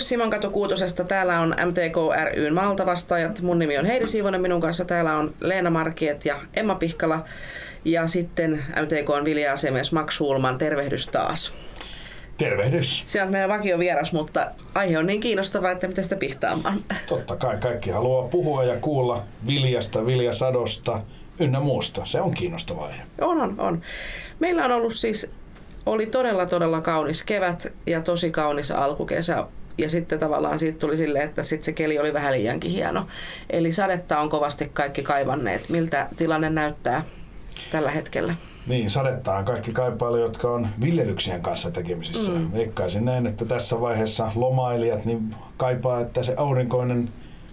Tervehdys 0.00 0.08
Simon 0.08 0.30
Katu 0.30 0.50
Kuutosesta. 0.50 1.04
Täällä 1.04 1.40
on 1.40 1.54
MTK 1.66 1.96
ryn 2.34 2.54
Malta-vastaajat. 2.54 3.40
Mun 3.40 3.58
nimi 3.58 3.78
on 3.78 3.86
Heidi 3.86 4.08
Siivonen. 4.08 4.40
Minun 4.40 4.60
kanssa 4.60 4.84
täällä 4.84 5.16
on 5.16 5.34
Leena 5.40 5.70
Markiet 5.70 6.24
ja 6.24 6.36
Emma 6.54 6.74
Pihkala. 6.74 7.24
Ja 7.84 8.06
sitten 8.06 8.64
MTK 8.82 9.10
on 9.10 9.24
vilja-asiamies 9.24 9.92
Max 9.92 10.20
Hulman. 10.20 10.58
Tervehdys 10.58 11.06
taas. 11.06 11.52
Tervehdys. 12.38 13.04
Se 13.06 13.22
on 13.22 13.30
meidän 13.30 13.48
vakio 13.48 13.78
vieras, 13.78 14.12
mutta 14.12 14.46
aihe 14.74 14.98
on 14.98 15.06
niin 15.06 15.20
kiinnostava, 15.20 15.70
että 15.70 15.88
miten 15.88 16.04
sitä 16.04 16.16
pihtaamaan. 16.16 16.80
Totta 17.08 17.36
kai 17.36 17.56
kaikki 17.56 17.90
haluaa 17.90 18.28
puhua 18.28 18.64
ja 18.64 18.76
kuulla 18.76 19.22
viljasta, 19.46 20.06
viljasadosta 20.06 21.02
ynnä 21.40 21.60
muusta. 21.60 22.02
Se 22.04 22.20
on 22.20 22.30
kiinnostava 22.30 22.86
aihe. 22.86 23.02
On, 23.20 23.40
on, 23.40 23.60
on. 23.60 23.82
Meillä 24.38 24.64
on 24.64 24.72
ollut 24.72 24.94
siis, 24.94 25.30
oli 25.86 26.06
todella 26.06 26.46
todella 26.46 26.80
kaunis 26.80 27.22
kevät 27.22 27.72
ja 27.86 28.00
tosi 28.00 28.30
kaunis 28.30 28.70
alkukesä. 28.70 29.44
Ja 29.80 29.90
sitten 29.90 30.18
tavallaan 30.18 30.58
siitä 30.58 30.78
tuli 30.78 30.96
silleen, 30.96 31.24
että 31.24 31.42
sitten 31.42 31.64
se 31.64 31.72
keli 31.72 31.98
oli 31.98 32.12
vähän 32.12 32.32
liiankin 32.32 32.70
hieno. 32.70 33.06
Eli 33.50 33.72
sadetta 33.72 34.18
on 34.18 34.28
kovasti 34.28 34.70
kaikki 34.74 35.02
kaivanneet. 35.02 35.68
Miltä 35.68 36.08
tilanne 36.16 36.50
näyttää 36.50 37.04
tällä 37.70 37.90
hetkellä? 37.90 38.34
Niin, 38.66 38.90
sadetta 38.90 39.36
on 39.36 39.44
kaikki 39.44 39.72
kaipailu, 39.72 40.16
jotka 40.16 40.50
on 40.50 40.68
viljelyksien 40.84 41.42
kanssa 41.42 41.70
tekemisissä. 41.70 42.32
Mm. 42.32 42.52
Veikkaisin 42.52 43.04
näin, 43.04 43.26
että 43.26 43.44
tässä 43.44 43.80
vaiheessa 43.80 44.32
lomailijat 44.34 45.04
niin 45.04 45.34
kaipaa, 45.56 46.00
että 46.00 46.22
se 46.22 46.34
aurinkoinen 46.36 47.08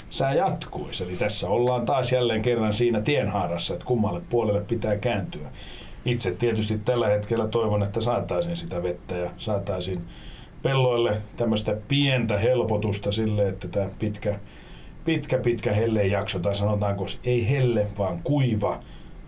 sää 0.10 0.34
jatkuisi. 0.34 1.04
Eli 1.04 1.16
tässä 1.16 1.50
ollaan 1.50 1.86
taas 1.86 2.12
jälleen 2.12 2.42
kerran 2.42 2.74
siinä 2.74 3.02
tienhaarassa, 3.02 3.74
että 3.74 3.86
kummalle 3.86 4.22
puolelle 4.30 4.62
pitää 4.62 4.98
kääntyä. 4.98 5.48
Itse 6.06 6.32
tietysti 6.32 6.78
tällä 6.86 7.08
hetkellä 7.08 7.48
toivon, 7.48 7.84
että 7.84 8.02
saataisiin 8.02 8.58
sitä 8.58 8.84
vettä 8.84 9.16
ja 9.16 9.30
saataisiin 9.38 10.02
pelloille 10.68 11.22
tämmöistä 11.38 11.78
pientä 11.88 12.38
helpotusta 12.38 13.12
sille, 13.12 13.48
että 13.48 13.68
tämä 13.68 13.90
pitkä, 14.00 14.40
pitkä, 15.06 15.38
pitkä 15.38 15.72
jakso, 16.10 16.40
tai 16.40 16.56
sanotaanko 16.56 17.06
ei 17.24 17.50
helle, 17.50 17.88
vaan 17.98 18.20
kuiva 18.24 18.80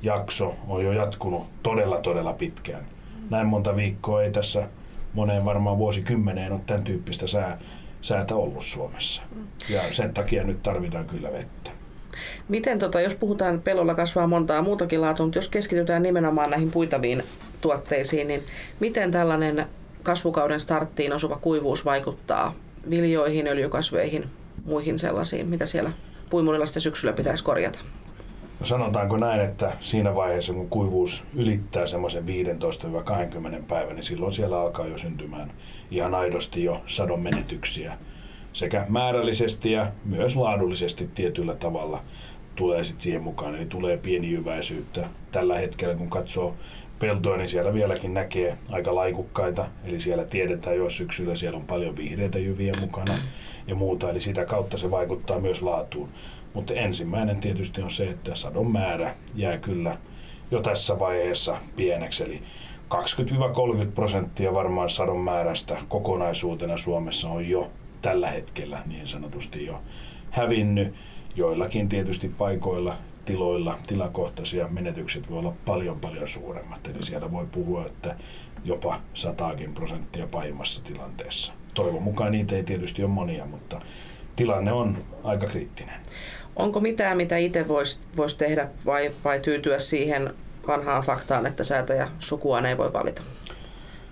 jakso 0.01 0.55
on 0.67 0.85
jo 0.85 0.91
jatkunut 0.91 1.43
todella, 1.63 1.97
todella 1.97 2.33
pitkään. 2.33 2.85
Näin 3.29 3.47
monta 3.47 3.75
viikkoa 3.75 4.23
ei 4.23 4.31
tässä 4.31 4.67
moneen 5.13 5.45
varmaan 5.45 5.77
vuosikymmeneen 5.77 6.51
ole 6.51 6.61
tämän 6.65 6.83
tyyppistä 6.83 7.27
sää, 7.27 7.59
säätä 8.01 8.35
ollut 8.35 8.63
Suomessa. 8.63 9.21
Ja 9.69 9.81
sen 9.91 10.13
takia 10.13 10.43
nyt 10.43 10.63
tarvitaan 10.63 11.05
kyllä 11.05 11.31
vettä. 11.31 11.71
Miten, 12.49 12.79
tota, 12.79 13.01
jos 13.01 13.15
puhutaan 13.15 13.61
pellolla 13.61 13.95
kasvaa 13.95 14.27
montaa 14.27 14.61
muutakin 14.61 15.01
laatua, 15.01 15.25
mutta 15.25 15.37
jos 15.37 15.47
keskitytään 15.47 16.03
nimenomaan 16.03 16.49
näihin 16.49 16.71
puitaviin 16.71 17.23
tuotteisiin, 17.61 18.27
niin 18.27 18.43
miten 18.79 19.11
tällainen 19.11 19.65
kasvukauden 20.03 20.59
starttiin 20.59 21.13
osuva 21.13 21.37
kuivuus 21.37 21.85
vaikuttaa 21.85 22.53
viljoihin, 22.89 23.47
öljykasveihin, 23.47 24.25
muihin 24.65 24.99
sellaisiin, 24.99 25.47
mitä 25.47 25.65
siellä 25.65 25.91
puimurilla 26.29 26.65
sitten 26.65 26.81
syksyllä 26.81 27.13
pitäisi 27.13 27.43
korjata? 27.43 27.79
No 28.59 28.65
sanotaanko 28.65 29.17
näin, 29.17 29.41
että 29.41 29.71
siinä 29.81 30.15
vaiheessa 30.15 30.53
kun 30.53 30.69
kuivuus 30.69 31.23
ylittää 31.35 31.87
semmoisen 31.87 32.23
15-20 33.59 33.63
päivän, 33.67 33.95
niin 33.95 34.03
silloin 34.03 34.33
siellä 34.33 34.61
alkaa 34.61 34.87
jo 34.87 34.97
syntymään 34.97 35.51
ihan 35.91 36.15
aidosti 36.15 36.63
jo 36.63 36.81
sadon 36.85 37.19
menetyksiä. 37.19 37.97
Sekä 38.53 38.85
määrällisesti 38.89 39.71
ja 39.71 39.91
myös 40.05 40.35
laadullisesti 40.35 41.09
tietyllä 41.15 41.55
tavalla 41.55 42.03
tulee 42.55 42.83
sitten 42.83 43.01
siihen 43.01 43.23
mukaan, 43.23 43.55
eli 43.55 43.65
tulee 43.65 43.97
pieni 43.97 44.31
jyväisyyttä. 44.31 45.07
Tällä 45.31 45.57
hetkellä 45.57 45.95
kun 45.95 46.09
katsoo 46.09 46.55
peltoa, 46.99 47.37
niin 47.37 47.49
siellä 47.49 47.73
vieläkin 47.73 48.13
näkee 48.13 48.57
aika 48.71 48.95
laikukkaita, 48.95 49.65
eli 49.83 50.01
siellä 50.01 50.25
tiedetään 50.25 50.75
jo 50.75 50.89
syksyllä, 50.89 51.35
siellä 51.35 51.57
on 51.57 51.65
paljon 51.65 51.97
vihreitä 51.97 52.39
jyviä 52.39 52.73
mukana 52.79 53.13
ja 53.67 53.75
muuta, 53.75 54.09
eli 54.09 54.21
sitä 54.21 54.45
kautta 54.45 54.77
se 54.77 54.91
vaikuttaa 54.91 55.39
myös 55.39 55.61
laatuun. 55.61 56.09
Mutta 56.53 56.73
ensimmäinen 56.73 57.37
tietysti 57.37 57.81
on 57.81 57.91
se, 57.91 58.09
että 58.09 58.35
sadon 58.35 58.71
määrä 58.71 59.15
jää 59.35 59.57
kyllä 59.57 59.97
jo 60.51 60.61
tässä 60.61 60.99
vaiheessa 60.99 61.57
pieneksi, 61.75 62.23
eli 62.23 62.41
20-30 63.85 63.91
prosenttia 63.95 64.53
varmaan 64.53 64.89
sadon 64.89 65.19
määrästä 65.19 65.77
kokonaisuutena 65.87 66.77
Suomessa 66.77 67.29
on 67.29 67.49
jo 67.49 67.71
tällä 68.01 68.27
hetkellä 68.29 68.81
niin 68.85 69.07
sanotusti 69.07 69.65
jo 69.65 69.81
hävinnyt. 70.31 70.93
Joillakin 71.35 71.89
tietysti 71.89 72.29
paikoilla, 72.37 72.97
tiloilla, 73.29 73.79
tilakohtaisia 73.87 74.67
menetykset 74.67 75.29
voi 75.29 75.39
olla 75.39 75.53
paljon 75.65 75.99
paljon 75.99 76.27
suuremmat. 76.27 76.87
Eli 76.87 77.03
siellä 77.03 77.31
voi 77.31 77.45
puhua, 77.51 77.85
että 77.85 78.15
jopa 78.63 78.99
sataakin 79.13 79.73
prosenttia 79.73 80.27
pahimmassa 80.27 80.83
tilanteessa. 80.83 81.53
Toivon 81.73 82.03
mukaan 82.03 82.31
niitä 82.31 82.55
ei 82.55 82.63
tietysti 82.63 83.03
ole 83.03 83.11
monia, 83.11 83.45
mutta 83.45 83.81
tilanne 84.35 84.71
on 84.71 84.97
aika 85.23 85.47
kriittinen. 85.47 85.95
Onko 86.55 86.79
mitään, 86.79 87.17
mitä 87.17 87.37
itse 87.37 87.67
voisi 87.67 87.99
vois 88.17 88.35
tehdä 88.35 88.67
vai, 88.85 89.11
vai 89.23 89.39
tyytyä 89.39 89.79
siihen 89.79 90.33
vanhaan 90.67 91.03
faktaan, 91.03 91.45
että 91.45 91.63
säätäjä 91.63 92.07
sukua 92.19 92.61
ei 92.61 92.77
voi 92.77 92.93
valita? 92.93 93.21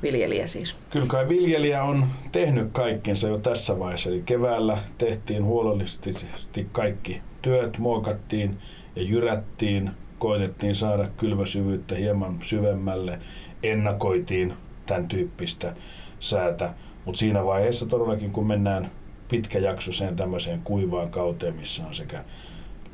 Viljelijä 0.04 0.48
siis. 0.48 0.76
Kyllä 0.90 1.08
kai 1.08 1.30
viljelijä 1.30 1.84
on 1.84 2.06
tehnyt 2.32 2.70
kaikkensa 2.72 3.28
jo 3.28 3.38
tässä 3.38 3.80
vaiheessa. 3.80 4.10
Eli 4.10 4.22
keväällä 4.26 4.78
tehtiin 4.98 5.46
huolellisesti 5.46 6.68
kaikki 6.72 7.22
työt, 7.42 7.78
muokattiin 7.78 8.58
ja 8.98 9.04
jyrättiin, 9.04 9.92
koitettiin 10.20 10.76
saada 10.76 11.08
kylväsyvyyttä 11.18 11.96
hieman 11.96 12.38
syvemmälle, 12.42 13.20
ennakoitiin 13.64 14.54
tämän 14.86 15.08
tyyppistä 15.08 15.76
säätä. 16.20 16.74
Mutta 17.06 17.20
siinä 17.20 17.46
vaiheessa 17.46 17.86
todellakin, 17.86 18.32
kun 18.32 18.48
mennään 18.48 18.92
pitkäjaksoiseen 19.30 20.16
tämmöiseen 20.16 20.62
kuivaan 20.64 21.10
kauteen, 21.10 21.56
missä 21.56 21.88
on 21.88 21.94
sekä 21.94 22.24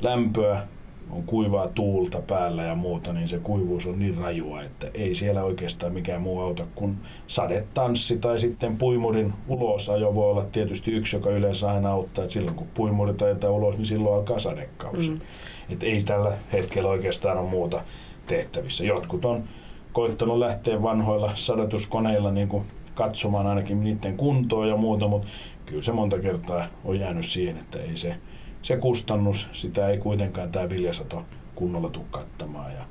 lämpöä, 0.00 0.62
on 1.10 1.22
kuivaa 1.22 1.68
tuulta 1.68 2.20
päällä 2.20 2.62
ja 2.62 2.74
muuta, 2.74 3.12
niin 3.12 3.28
se 3.28 3.38
kuivuus 3.38 3.86
on 3.86 3.98
niin 3.98 4.16
rajua, 4.16 4.62
että 4.62 4.90
ei 4.94 5.14
siellä 5.14 5.44
oikeastaan 5.44 5.92
mikään 5.92 6.22
muu 6.22 6.40
auta 6.40 6.66
kuin 6.74 6.96
sadetanssi 7.26 8.18
tai 8.18 8.38
sitten 8.38 8.76
puimurin 8.76 9.32
ulosajo 9.48 10.14
voi 10.14 10.30
olla 10.30 10.44
tietysti 10.44 10.92
yksi, 10.92 11.16
joka 11.16 11.30
yleensä 11.30 11.72
aina 11.72 11.90
auttaa, 11.90 12.24
että 12.24 12.32
silloin 12.32 12.56
kun 12.56 12.66
puimuri 12.74 13.14
ajetaan 13.24 13.52
ulos, 13.52 13.76
niin 13.76 13.86
silloin 13.86 14.14
alkaa 14.14 14.38
sadekausi. 14.38 15.10
Mm. 15.10 15.20
Et 15.68 15.82
ei 15.82 16.02
tällä 16.02 16.32
hetkellä 16.52 16.88
oikeastaan 16.88 17.38
ole 17.38 17.48
muuta 17.48 17.80
tehtävissä. 18.26 18.84
Jotkut 18.84 19.24
on 19.24 19.44
koittanut 19.92 20.38
lähteä 20.38 20.82
vanhoilla 20.82 21.32
sadetuskoneilla 21.34 22.30
niin 22.30 22.48
kuin 22.48 22.64
katsomaan 22.94 23.46
ainakin 23.46 23.84
niiden 23.84 24.16
kuntoa 24.16 24.66
ja 24.66 24.76
muuta, 24.76 25.08
mutta 25.08 25.28
kyllä 25.66 25.82
se 25.82 25.92
monta 25.92 26.18
kertaa 26.18 26.66
on 26.84 27.00
jäänyt 27.00 27.26
siihen, 27.26 27.56
että 27.56 27.78
ei 27.78 27.96
se, 27.96 28.16
se 28.62 28.76
kustannus, 28.76 29.48
sitä 29.52 29.88
ei 29.88 29.98
kuitenkaan 29.98 30.52
tämä 30.52 30.68
viljasato 30.68 31.22
kunnolla 31.54 31.90
tule 31.90 32.04
kattamaan 32.10 32.72
ja 32.72 32.84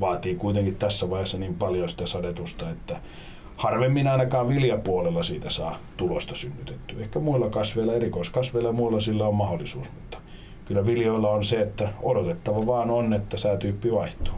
vaatii 0.00 0.34
kuitenkin 0.34 0.76
tässä 0.76 1.10
vaiheessa 1.10 1.38
niin 1.38 1.54
paljon 1.54 1.88
sitä 1.88 2.06
sadetusta, 2.06 2.70
että 2.70 3.00
harvemmin 3.56 4.08
ainakaan 4.08 4.48
viljapuolella 4.48 5.22
siitä 5.22 5.50
saa 5.50 5.78
tulosta 5.96 6.34
synnytettyä. 6.34 7.00
Ehkä 7.00 7.18
muilla 7.18 7.50
kasveilla, 7.50 7.94
erikoiskasveilla 7.94 8.68
ja 8.68 8.72
muilla 8.72 9.00
sillä 9.00 9.28
on 9.28 9.34
mahdollisuus, 9.34 9.92
mutta 9.94 10.18
kyllä 10.64 10.86
viljoilla 10.86 11.30
on 11.30 11.44
se, 11.44 11.60
että 11.60 11.88
odotettava 12.02 12.66
vaan 12.66 12.90
on, 12.90 13.12
että 13.12 13.36
säätyyppi 13.36 13.92
vaihtuu. 13.92 14.34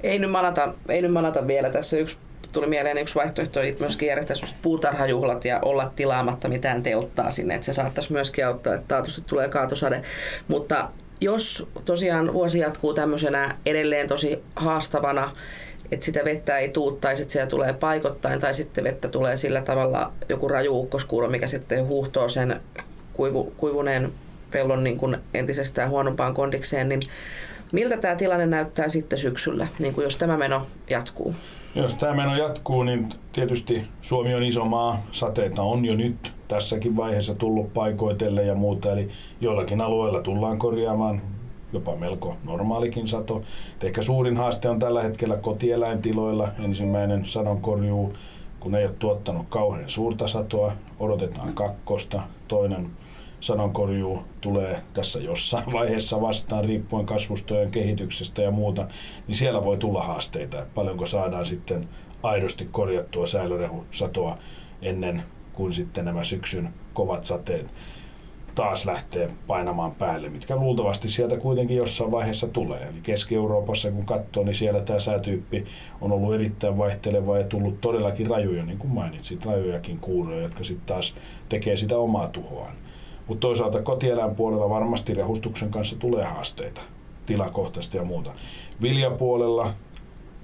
Ei 0.00 0.18
nyt 0.18 0.30
manata, 0.30 0.74
ei 0.88 1.02
nyt 1.02 1.12
manata 1.12 1.46
vielä 1.46 1.70
tässä 1.70 1.96
yksi 1.96 2.16
tuli 2.52 2.66
mieleen 2.66 2.98
yksi 2.98 3.14
vaihtoehto, 3.14 3.60
oli 3.60 3.76
myöskin 3.80 4.08
järjestää 4.08 4.48
puutarhajuhlat 4.62 5.44
ja 5.44 5.58
olla 5.62 5.92
tilaamatta 5.96 6.48
mitään 6.48 6.82
telttaa 6.82 7.30
sinne, 7.30 7.54
että 7.54 7.64
se 7.64 7.72
saattaisi 7.72 8.12
myöskin 8.12 8.46
auttaa, 8.46 8.74
että 8.74 8.88
taatusti 8.88 9.22
tulee 9.26 9.48
kaatosade. 9.48 10.02
Mutta 10.48 10.88
jos 11.20 11.68
tosiaan 11.84 12.32
vuosi 12.32 12.58
jatkuu 12.58 12.94
tämmöisenä 12.94 13.56
edelleen 13.66 14.08
tosi 14.08 14.42
haastavana, 14.56 15.30
että 15.90 16.06
sitä 16.06 16.24
vettä 16.24 16.58
ei 16.58 16.68
tuu 16.68 16.92
tai 16.92 17.16
sitten 17.16 17.32
siellä 17.32 17.50
tulee 17.50 17.72
paikottain 17.72 18.40
tai 18.40 18.54
sitten 18.54 18.84
vettä 18.84 19.08
tulee 19.08 19.36
sillä 19.36 19.62
tavalla 19.62 20.12
joku 20.28 20.48
raju 20.48 20.80
ukkoskuuro, 20.80 21.28
mikä 21.28 21.48
sitten 21.48 21.86
huuhtoo 21.86 22.28
sen 22.28 22.60
kuivu, 23.12 23.52
kuivuneen 23.56 24.12
pellon 24.52 24.84
niin 24.84 24.98
kuin 24.98 25.16
entisestään 25.34 25.90
huonompaan 25.90 26.34
kondikseen, 26.34 26.88
niin 26.88 27.00
miltä 27.72 27.96
tämä 27.96 28.16
tilanne 28.16 28.46
näyttää 28.46 28.88
sitten 28.88 29.18
syksyllä, 29.18 29.66
niin 29.78 29.94
kuin 29.94 30.04
jos 30.04 30.18
tämä 30.18 30.36
meno 30.36 30.66
jatkuu? 30.90 31.34
Jos 31.74 31.94
tämä 31.94 32.14
meno 32.14 32.36
jatkuu, 32.36 32.82
niin 32.82 33.08
tietysti 33.32 33.84
Suomi 34.00 34.34
on 34.34 34.42
iso 34.42 34.64
maa, 34.64 35.02
sateita 35.12 35.62
on 35.62 35.84
jo 35.84 35.94
nyt 35.94 36.32
tässäkin 36.48 36.96
vaiheessa 36.96 37.34
tullut 37.34 37.74
paikoitelle 37.74 38.42
ja 38.42 38.54
muuta, 38.54 38.92
eli 38.92 39.08
joillakin 39.40 39.80
alueilla 39.80 40.20
tullaan 40.20 40.58
korjaamaan 40.58 41.22
jopa 41.72 41.96
melko 41.96 42.36
normaalikin 42.44 43.08
sato. 43.08 43.42
Et 43.76 43.84
ehkä 43.84 44.02
suurin 44.02 44.36
haaste 44.36 44.68
on 44.68 44.78
tällä 44.78 45.02
hetkellä 45.02 45.36
kotieläintiloilla. 45.36 46.48
Ensimmäinen 46.64 47.24
sadonkorjuu, 47.24 48.12
kun 48.60 48.74
ei 48.74 48.84
ole 48.84 48.94
tuottanut 48.98 49.46
kauhean 49.48 49.88
suurta 49.90 50.28
satoa, 50.28 50.72
odotetaan 51.00 51.52
kakkosta. 51.54 52.22
Toinen 52.48 52.90
sanonkorjuu 53.42 54.22
tulee 54.40 54.82
tässä 54.94 55.20
jossain 55.20 55.72
vaiheessa 55.72 56.20
vastaan 56.20 56.64
riippuen 56.64 57.06
kasvustojen 57.06 57.70
kehityksestä 57.70 58.42
ja 58.42 58.50
muuta, 58.50 58.86
niin 59.26 59.36
siellä 59.36 59.64
voi 59.64 59.76
tulla 59.76 60.02
haasteita, 60.02 60.58
että 60.58 60.74
paljonko 60.74 61.06
saadaan 61.06 61.46
sitten 61.46 61.88
aidosti 62.22 62.68
korjattua 62.70 63.26
säilörehusatoa 63.26 64.38
ennen 64.82 65.22
kun 65.52 65.72
sitten 65.72 66.04
nämä 66.04 66.24
syksyn 66.24 66.68
kovat 66.94 67.24
sateet 67.24 67.74
taas 68.54 68.86
lähtee 68.86 69.28
painamaan 69.46 69.94
päälle, 69.94 70.28
mitkä 70.28 70.56
luultavasti 70.56 71.08
sieltä 71.08 71.36
kuitenkin 71.36 71.76
jossain 71.76 72.10
vaiheessa 72.10 72.48
tulee. 72.48 72.82
Eli 72.82 73.00
Keski-Euroopassa 73.02 73.90
kun 73.90 74.06
katsoo, 74.06 74.44
niin 74.44 74.54
siellä 74.54 74.80
tämä 74.80 74.98
säätyyppi 74.98 75.64
on 76.00 76.12
ollut 76.12 76.34
erittäin 76.34 76.76
vaihteleva 76.76 77.38
ja 77.38 77.44
tullut 77.44 77.80
todellakin 77.80 78.26
rajuja, 78.26 78.64
niin 78.64 78.78
kuin 78.78 78.90
mainitsit, 78.90 79.46
rajujakin 79.46 79.98
kuuroja, 79.98 80.42
jotka 80.42 80.64
sitten 80.64 80.86
taas 80.86 81.14
tekee 81.48 81.76
sitä 81.76 81.98
omaa 81.98 82.28
tuhoaan. 82.28 82.74
Mutta 83.28 83.40
toisaalta 83.40 83.82
kotieläin 83.82 84.34
puolella 84.34 84.70
varmasti 84.70 85.14
rehustuksen 85.14 85.70
kanssa 85.70 85.96
tulee 85.98 86.24
haasteita, 86.24 86.80
tilakohtaisesti 87.26 87.96
ja 87.98 88.04
muuta. 88.04 88.30
Viljapuolella 88.82 89.72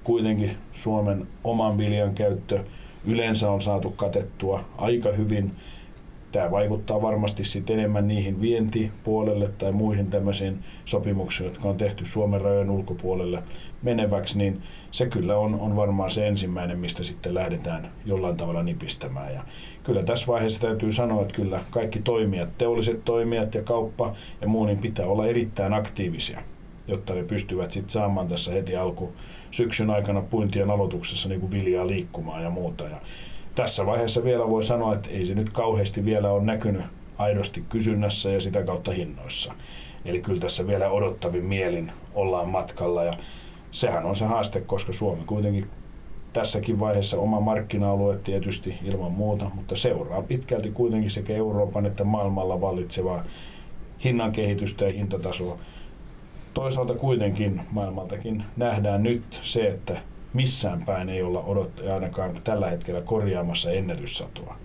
kuitenkin 0.05 0.51
Suomen 0.73 1.27
oman 1.45 1.79
viljan 1.79 2.15
käyttö 2.15 2.65
yleensä 3.05 3.51
on 3.51 3.63
saatu 3.63 3.91
katettua 3.91 4.65
aika 4.79 5.13
hyvin– 5.13 5.51
tämä 6.33 6.51
vaikuttaa 6.51 7.03
varmasti 7.03 7.45
sitten 7.45 7.79
enemmän 7.79 8.09
niihin 8.09 8.41
vientipuolelle 8.41 9.49
tai 9.59 9.73
muihin 9.73 10.11
tämmöisiin 10.11 10.65
sopimuksiin, 10.85 11.45
jotka 11.45 11.69
on 11.69 11.77
tehty 11.77 12.07
Suomen 12.07 12.41
rajojen 12.41 12.71
ulkopuolelle 12.71 13.43
meneväksi, 13.83 14.39
niin 14.39 14.63
se 14.91 15.07
kyllä 15.07 15.39
on, 15.39 15.55
on 15.61 15.77
varmaan 15.77 16.11
se 16.11 16.29
ensimmäinen, 16.29 16.79
mistä 16.79 17.05
sitten 17.05 17.35
lähdetään 17.35 17.91
jollain 18.05 18.37
tavalla 18.37 18.63
nipistämään. 18.63 19.35
Ja 19.35 19.43
kyllä 19.83 20.03
tässä 20.03 20.27
vaiheessa 20.27 20.61
täytyy 20.61 20.93
sanoa, 20.93 21.23
että 21.23 21.35
kyllä 21.35 21.61
kaikki 21.71 21.99
toimijat, 21.99 22.59
teolliset 22.59 23.05
toimijat 23.05 23.55
ja 23.55 23.63
kauppa 23.63 24.15
ja 24.41 24.49
muu, 24.49 24.67
niin 24.67 24.79
pitää 24.79 25.07
olla 25.07 25.27
erittäin 25.27 25.75
aktiivisia, 25.75 26.41
jotta 26.89 27.15
ne 27.15 27.23
pystyvät 27.23 27.71
sitten 27.71 27.91
saamaan 27.91 28.29
tässä 28.29 28.53
heti 28.53 28.77
alku 28.77 29.13
syksyn 29.51 29.91
aikana 29.91 30.23
puintien 30.23 30.71
aloituksessa 30.71 31.29
niin 31.29 31.41
kuin 31.41 31.53
viljaa 31.53 31.87
liikkumaan 31.87 32.43
ja 32.43 32.51
muuta. 32.51 32.85
Ja 32.85 33.01
tässä 33.55 33.87
vaiheessa 33.87 34.25
vielä 34.25 34.51
voi 34.51 34.63
sanoa, 34.63 34.95
että 34.95 35.11
ei 35.11 35.27
se 35.27 35.35
nyt 35.35 35.51
kauheasti 35.51 36.05
vielä 36.05 36.31
ole 36.31 36.45
näkynyt 36.45 36.83
aidosti 37.19 37.65
kysynnässä 37.69 38.31
ja 38.31 38.41
sitä 38.41 38.63
kautta 38.63 38.93
hinnoissa. 38.93 39.55
Eli 40.05 40.21
kyllä 40.21 40.41
tässä 40.41 40.67
vielä 40.67 40.91
odottavin 40.91 41.47
mielin 41.47 41.93
ollaan 42.15 42.49
matkalla 42.49 43.05
ja 43.05 43.13
sehän 43.71 44.05
on 44.05 44.17
se 44.17 44.25
haaste, 44.25 44.61
koska 44.61 44.93
Suomi 44.93 45.23
kuitenkin 45.27 45.71
tässäkin 46.33 46.81
vaiheessa 46.81 47.19
oma 47.19 47.41
markkina-alue 47.41 48.19
tietysti 48.25 48.75
ilman 48.85 49.13
muuta, 49.13 49.51
mutta 49.55 49.77
seuraa 49.77 50.23
pitkälti 50.23 50.71
kuitenkin 50.71 51.11
sekä 51.11 51.33
Euroopan 51.33 51.87
että 51.87 52.05
maailmalla 52.05 52.61
vallitsevaa 52.61 53.25
hinnan 54.05 54.33
kehitystä 54.33 54.85
ja 54.85 54.93
hintatasoa. 54.93 55.59
Toisaalta 56.55 56.95
kuitenkin 56.95 57.61
maailmaltakin 57.71 58.43
nähdään 58.57 59.03
nyt 59.03 59.41
se, 59.43 59.69
että 59.69 60.01
missään 60.33 60.83
päin 60.87 61.09
ei 61.09 61.23
olla 61.23 61.43
odot, 61.43 61.83
ainakaan 61.95 62.31
tällä 62.45 62.71
hetkellä 62.71 63.01
korjaamassa 63.01 63.71
ennätyssatoa. 63.71 64.57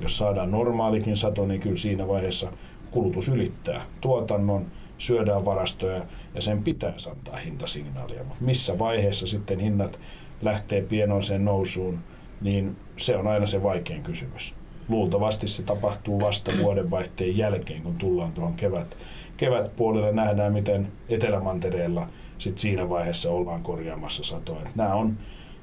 Jos 0.00 0.18
saadaan 0.18 0.50
normaalikin 0.50 1.16
sato, 1.16 1.46
niin 1.46 1.60
kyllä 1.60 1.76
siinä 1.76 2.08
vaiheessa 2.08 2.52
kulutus 2.90 3.28
ylittää 3.28 3.82
tuotannon, 4.00 4.66
syödään 4.98 5.44
varastoja 5.44 6.02
ja 6.34 6.42
sen 6.42 6.62
pitäisi 6.62 7.10
antaa 7.10 7.36
hintasignaalia. 7.36 8.24
Mutta 8.24 8.44
missä 8.44 8.78
vaiheessa 8.78 9.26
sitten 9.26 9.60
hinnat 9.60 10.00
lähtee 10.42 10.82
pienoiseen 10.82 11.44
nousuun, 11.44 11.98
niin 12.40 12.76
se 12.96 13.16
on 13.16 13.26
aina 13.26 13.46
se 13.46 13.62
vaikein 13.62 14.02
kysymys. 14.02 14.54
Luultavasti 14.88 15.48
se 15.48 15.62
tapahtuu 15.62 16.20
vasta 16.20 16.52
vuodenvaihteen 16.58 17.36
jälkeen, 17.36 17.82
kun 17.82 17.96
tullaan 17.96 18.32
tuohon 18.32 18.54
kevät, 18.54 18.96
kevätpuolelle. 19.36 20.12
Nähdään, 20.12 20.52
miten 20.52 20.92
Etelämantereella– 21.08 22.08
sitten 22.40 22.60
siinä 22.60 22.88
vaiheessa 22.88 23.30
ollaan 23.30 23.62
korjaamassa 23.62 24.24
satoa. 24.24 24.60
Nämä 24.74 24.94
on 24.94 25.18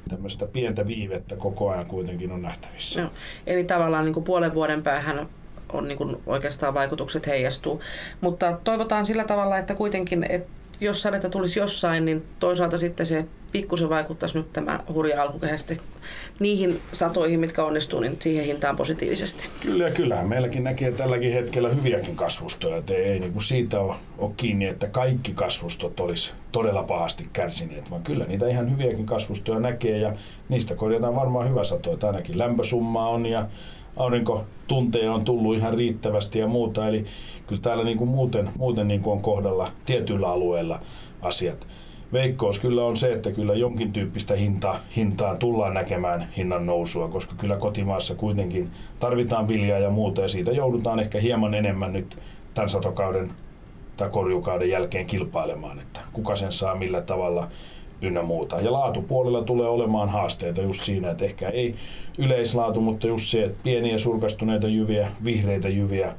tämmöistä 0.09 0.47
pientä 0.47 0.87
viivettä 0.87 1.35
koko 1.35 1.69
ajan 1.69 1.85
kuitenkin 1.85 2.31
on 2.31 2.41
nähtävissä. 2.41 3.03
No, 3.03 3.09
eli 3.47 3.63
tavallaan 3.63 4.05
niin 4.05 4.13
kuin 4.13 4.23
puolen 4.23 4.53
vuoden 4.53 4.83
päähän 4.83 5.27
on 5.73 5.87
niin 5.87 5.97
kuin 5.97 6.17
oikeastaan 6.25 6.73
vaikutukset 6.73 7.27
heijastuu. 7.27 7.81
Mutta 8.21 8.57
toivotaan 8.63 9.05
sillä 9.05 9.23
tavalla, 9.23 9.57
että 9.57 9.75
kuitenkin, 9.75 10.25
että 10.29 10.49
jos 10.81 11.01
sadetta 11.01 11.29
tulisi 11.29 11.59
jossain, 11.59 12.05
niin 12.05 12.23
toisaalta 12.39 12.77
sitten 12.77 13.05
se 13.05 13.25
pikkusen 13.51 13.89
vaikuttaisi 13.89 14.37
nyt 14.37 14.53
tämä 14.53 14.79
hurja 14.93 15.21
alkukehästä 15.21 15.75
niihin 16.39 16.79
satoihin, 16.91 17.39
mitkä 17.39 17.63
onnistuu, 17.63 17.99
niin 17.99 18.17
siihen 18.19 18.45
hintaan 18.45 18.75
positiivisesti. 18.75 19.49
Kyllä 19.61 19.87
ja 19.87 19.93
kyllähän 19.93 20.29
meilläkin 20.29 20.63
näkee 20.63 20.91
tälläkin 20.91 21.33
hetkellä 21.33 21.69
hyviäkin 21.69 22.15
kasvustoja. 22.15 22.77
Että 22.77 22.93
ei 22.93 23.19
niin 23.19 23.33
kuin 23.33 23.43
siitä 23.43 23.79
ole, 23.79 23.95
ole 24.17 24.31
kiinni, 24.37 24.65
että 24.65 24.87
kaikki 24.87 25.33
kasvustot 25.33 25.99
olisi 25.99 26.33
todella 26.51 26.83
pahasti 26.83 27.29
kärsineet, 27.33 27.91
vaan 27.91 28.03
kyllä 28.03 28.25
niitä 28.25 28.47
ihan 28.47 28.71
hyviäkin 28.71 29.05
kasvustoja 29.05 29.59
näkee 29.59 29.97
ja 29.97 30.13
niistä 30.49 30.75
korjataan 30.75 31.15
varmaan 31.15 31.49
hyvä 31.49 31.63
sato. 31.63 31.93
Että 31.93 32.07
ainakin 32.07 32.37
lämpösumma 32.37 33.09
on 33.09 33.25
ja 33.25 33.47
aurinkotunteja 33.97 35.13
on 35.13 35.25
tullut 35.25 35.55
ihan 35.55 35.73
riittävästi 35.73 36.39
ja 36.39 36.47
muuta. 36.47 36.87
Eli 36.87 37.05
kyllä 37.47 37.61
täällä 37.61 37.83
niin 37.83 37.97
kuin 37.97 38.09
muuten, 38.09 38.49
muuten 38.57 38.87
niin 38.87 39.01
kuin 39.01 39.11
on 39.11 39.21
kohdalla 39.21 39.71
tietyillä 39.85 40.29
alueilla 40.29 40.79
asiat. 41.21 41.67
Veikkous 42.13 42.59
kyllä 42.59 42.85
on 42.85 42.97
se, 42.97 43.13
että 43.13 43.31
kyllä 43.31 43.55
jonkin 43.55 43.93
tyyppistä 43.93 44.35
hinta, 44.35 44.79
hintaan 44.95 45.39
tullaan 45.39 45.73
näkemään 45.73 46.29
hinnan 46.37 46.65
nousua, 46.65 47.07
koska 47.07 47.35
kyllä 47.37 47.57
kotimaassa 47.57 48.15
kuitenkin 48.15 48.69
tarvitaan 48.99 49.47
viljaa 49.47 49.79
ja 49.79 49.89
muuta 49.89 50.21
ja 50.21 50.29
siitä 50.29 50.51
joudutaan 50.51 50.99
ehkä 50.99 51.19
hieman 51.19 51.53
enemmän 51.53 51.93
nyt 51.93 52.17
tämän 52.53 52.69
satokauden 52.69 53.31
tai 53.97 54.09
korjukauden 54.09 54.69
jälkeen 54.69 55.07
kilpailemaan, 55.07 55.79
että 55.79 55.99
kuka 56.13 56.35
sen 56.35 56.51
saa 56.51 56.75
millä 56.75 57.01
tavalla 57.01 57.47
ynnä 58.01 58.21
muuta. 58.21 58.61
Ja 58.61 58.71
laatupuolella 58.71 59.43
tulee 59.43 59.67
olemaan 59.69 60.09
haasteita 60.09 60.61
just 60.61 60.83
siinä, 60.83 61.11
että 61.11 61.25
ehkä 61.25 61.49
ei 61.49 61.75
yleislaatu, 62.17 62.81
mutta 62.81 63.07
just 63.07 63.27
se, 63.27 63.43
että 63.43 63.57
pieniä 63.63 63.97
surkastuneita 63.97 64.67
jyviä, 64.67 65.11
vihreitä 65.25 65.69
jyviä, 65.69 66.13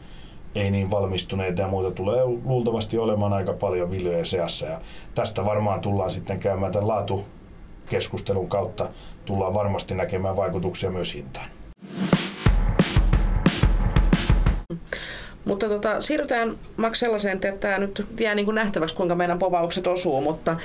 ei 0.54 0.70
niin 0.70 0.90
valmistuneita 0.90 1.62
ja 1.62 1.68
muuta 1.68 1.90
tulee 1.90 2.24
luultavasti 2.44 2.98
olemaan 2.98 3.32
aika 3.32 3.52
paljon 3.52 3.90
viljojen 3.90 4.26
seassa. 4.26 4.66
Ja 4.66 4.80
tästä 5.14 5.44
varmaan 5.44 5.80
tullaan 5.80 6.10
sitten 6.10 6.38
käymään 6.38 6.72
tämän 6.72 6.88
laatukeskustelun 6.88 8.48
kautta, 8.48 8.88
tullaan 9.24 9.54
varmasti 9.54 9.94
näkemään 9.94 10.36
vaikutuksia 10.36 10.90
myös 10.90 11.14
hintaan. 11.14 11.57
Mutta 15.48 15.68
tota, 15.68 16.00
siirrytään 16.00 16.54
Max 16.76 16.98
sellaiseen, 16.98 17.34
että 17.34 17.52
tämä 17.52 17.78
nyt 17.78 18.06
jää 18.20 18.34
niin 18.34 18.44
kuin 18.44 18.54
nähtäväksi, 18.54 18.94
kuinka 18.94 19.14
meidän 19.14 19.38
povaukset 19.38 19.86
osuu, 19.86 20.20
mutta 20.20 20.56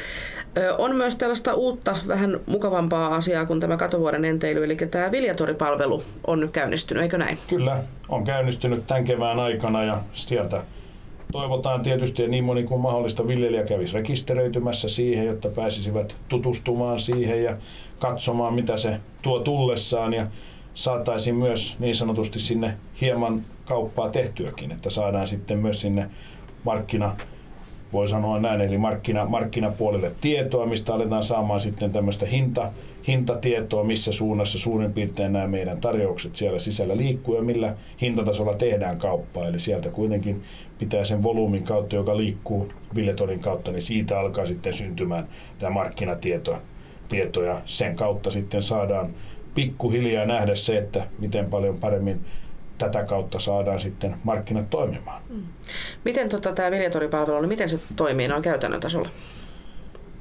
ö, 0.57 0.75
on 0.75 0.95
myös 0.95 1.15
tällaista 1.15 1.53
uutta, 1.53 1.95
vähän 2.07 2.39
mukavampaa 2.45 3.15
asiaa 3.15 3.45
kuin 3.45 3.59
tämä 3.59 3.77
katovuoden 3.77 4.25
enteily, 4.25 4.63
eli 4.63 4.75
tämä 4.75 5.11
Viljatoripalvelu 5.11 6.03
on 6.27 6.39
nyt 6.39 6.51
käynnistynyt, 6.51 7.03
eikö 7.03 7.17
näin? 7.17 7.37
Kyllä, 7.47 7.83
on 8.09 8.23
käynnistynyt 8.23 8.87
tämän 8.87 9.05
kevään 9.05 9.39
aikana 9.39 9.83
ja 9.83 10.01
sieltä 10.13 10.63
toivotaan 11.31 11.83
tietysti, 11.83 12.23
että 12.23 12.31
niin 12.31 12.43
moni 12.43 12.63
kuin 12.63 12.81
mahdollista 12.81 13.27
viljelijä 13.27 13.63
kävisi 13.63 13.95
rekisteröitymässä 13.95 14.89
siihen, 14.89 15.25
jotta 15.25 15.49
pääsisivät 15.49 16.15
tutustumaan 16.29 16.99
siihen 16.99 17.43
ja 17.43 17.57
katsomaan, 17.99 18.53
mitä 18.53 18.77
se 18.77 18.99
tuo 19.21 19.39
tullessaan 19.39 20.13
ja 20.13 20.27
saataisiin 20.73 21.35
myös 21.35 21.75
niin 21.79 21.95
sanotusti 21.95 22.39
sinne 22.39 22.77
hieman 23.01 23.41
kauppaa 23.65 24.09
tehtyäkin, 24.09 24.71
että 24.71 24.89
saadaan 24.89 25.27
sitten 25.27 25.57
myös 25.57 25.81
sinne 25.81 26.09
markkina, 26.63 27.15
voi 27.93 28.07
sanoa 28.07 28.39
näin, 28.39 28.61
eli 28.61 28.77
markkina, 28.77 29.25
markkinapuolelle 29.25 30.11
tietoa, 30.21 30.65
mistä 30.65 30.93
aletaan 30.93 31.23
saamaan 31.23 31.59
sitten 31.59 31.91
tämmöistä 31.91 32.25
hinta, 32.25 32.71
hintatietoa, 33.07 33.83
missä 33.83 34.11
suunnassa 34.11 34.59
suurin 34.59 34.93
piirtein 34.93 35.33
nämä 35.33 35.47
meidän 35.47 35.81
tarjoukset 35.81 36.35
siellä 36.35 36.59
sisällä 36.59 36.97
liikkuu 36.97 37.35
ja 37.35 37.41
millä 37.41 37.75
hintatasolla 38.01 38.53
tehdään 38.53 38.97
kauppaa. 38.97 39.47
Eli 39.47 39.59
sieltä 39.59 39.89
kuitenkin 39.89 40.43
pitää 40.79 41.05
sen 41.05 41.23
volyymin 41.23 41.63
kautta, 41.63 41.95
joka 41.95 42.17
liikkuu 42.17 42.69
Villetorin 42.95 43.39
kautta, 43.39 43.71
niin 43.71 43.81
siitä 43.81 44.19
alkaa 44.19 44.45
sitten 44.45 44.73
syntymään 44.73 45.27
tämä 45.59 45.69
markkinatieto. 45.69 46.57
Tieto, 47.09 47.43
ja 47.43 47.61
sen 47.65 47.95
kautta 47.95 48.31
sitten 48.31 48.61
saadaan 48.61 49.09
pikkuhiljaa 49.55 50.25
nähdä 50.25 50.55
se, 50.55 50.77
että 50.77 51.07
miten 51.19 51.49
paljon 51.49 51.79
paremmin 51.79 52.25
tätä 52.77 53.03
kautta 53.03 53.39
saadaan 53.39 53.79
sitten 53.79 54.15
markkinat 54.23 54.69
toimimaan. 54.69 55.21
Mm. 55.29 55.43
Miten 56.05 56.29
tota, 56.29 56.53
tämä 56.53 56.71
Viljatoripalvelu, 56.71 57.41
niin 57.41 57.49
miten 57.49 57.69
se 57.69 57.79
toimii 57.95 58.27
noin 58.27 58.41
käytännön 58.41 58.81
tasolla? 58.81 59.09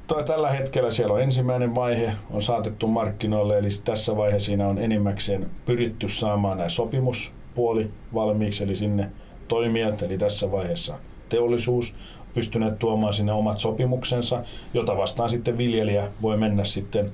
Toi, 0.07 0.23
tällä 0.23 0.51
hetkellä 0.51 0.91
siellä 0.91 1.13
on 1.13 1.21
ensimmäinen 1.21 1.75
vaihe, 1.75 2.11
on 2.31 2.41
saatettu 2.41 2.87
markkinoille, 2.87 3.57
eli 3.57 3.69
tässä 3.85 4.17
vaiheessa 4.17 4.45
siinä 4.45 4.67
on 4.67 4.77
enimmäkseen 4.77 5.51
pyritty 5.65 6.09
saamaan 6.09 6.57
nämä 6.57 6.69
sopimuspuoli 6.69 7.91
valmiiksi, 8.13 8.63
eli 8.63 8.75
sinne 8.75 9.09
toimijat, 9.47 10.01
eli 10.01 10.17
tässä 10.17 10.51
vaiheessa 10.51 10.95
teollisuus, 11.29 11.95
pystyneet 12.33 12.79
tuomaan 12.79 13.13
sinne 13.13 13.31
omat 13.31 13.59
sopimuksensa, 13.59 14.43
jota 14.73 14.97
vastaan 14.97 15.29
sitten 15.29 15.57
viljelijä 15.57 16.07
voi 16.21 16.37
mennä 16.37 16.63
sitten 16.63 17.11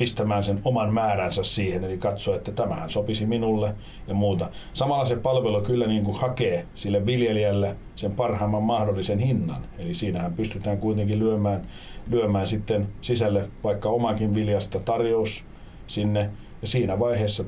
pistämään 0.00 0.44
sen 0.44 0.60
oman 0.64 0.94
määränsä 0.94 1.44
siihen, 1.44 1.84
eli 1.84 1.98
katsoa, 1.98 2.36
että 2.36 2.52
tämähän 2.52 2.90
sopisi 2.90 3.26
minulle 3.26 3.74
ja 4.08 4.14
muuta. 4.14 4.48
Samalla 4.72 5.04
se 5.04 5.16
palvelu 5.16 5.60
kyllä 5.60 5.86
niin 5.86 6.04
kuin 6.04 6.20
hakee 6.20 6.66
sille 6.74 7.06
viljelijälle 7.06 7.76
sen 7.96 8.12
parhaimman 8.12 8.62
mahdollisen 8.62 9.18
hinnan, 9.18 9.62
eli 9.78 9.94
siinähän 9.94 10.34
pystytään 10.34 10.78
kuitenkin 10.78 11.18
lyömään, 11.18 11.62
lyömään 12.10 12.46
sitten 12.46 12.88
sisälle 13.00 13.48
vaikka 13.64 13.88
omakin 13.88 14.34
viljasta 14.34 14.80
tarjous 14.80 15.44
sinne, 15.86 16.30
ja 16.62 16.68
siinä 16.68 16.98
vaiheessa 16.98 17.44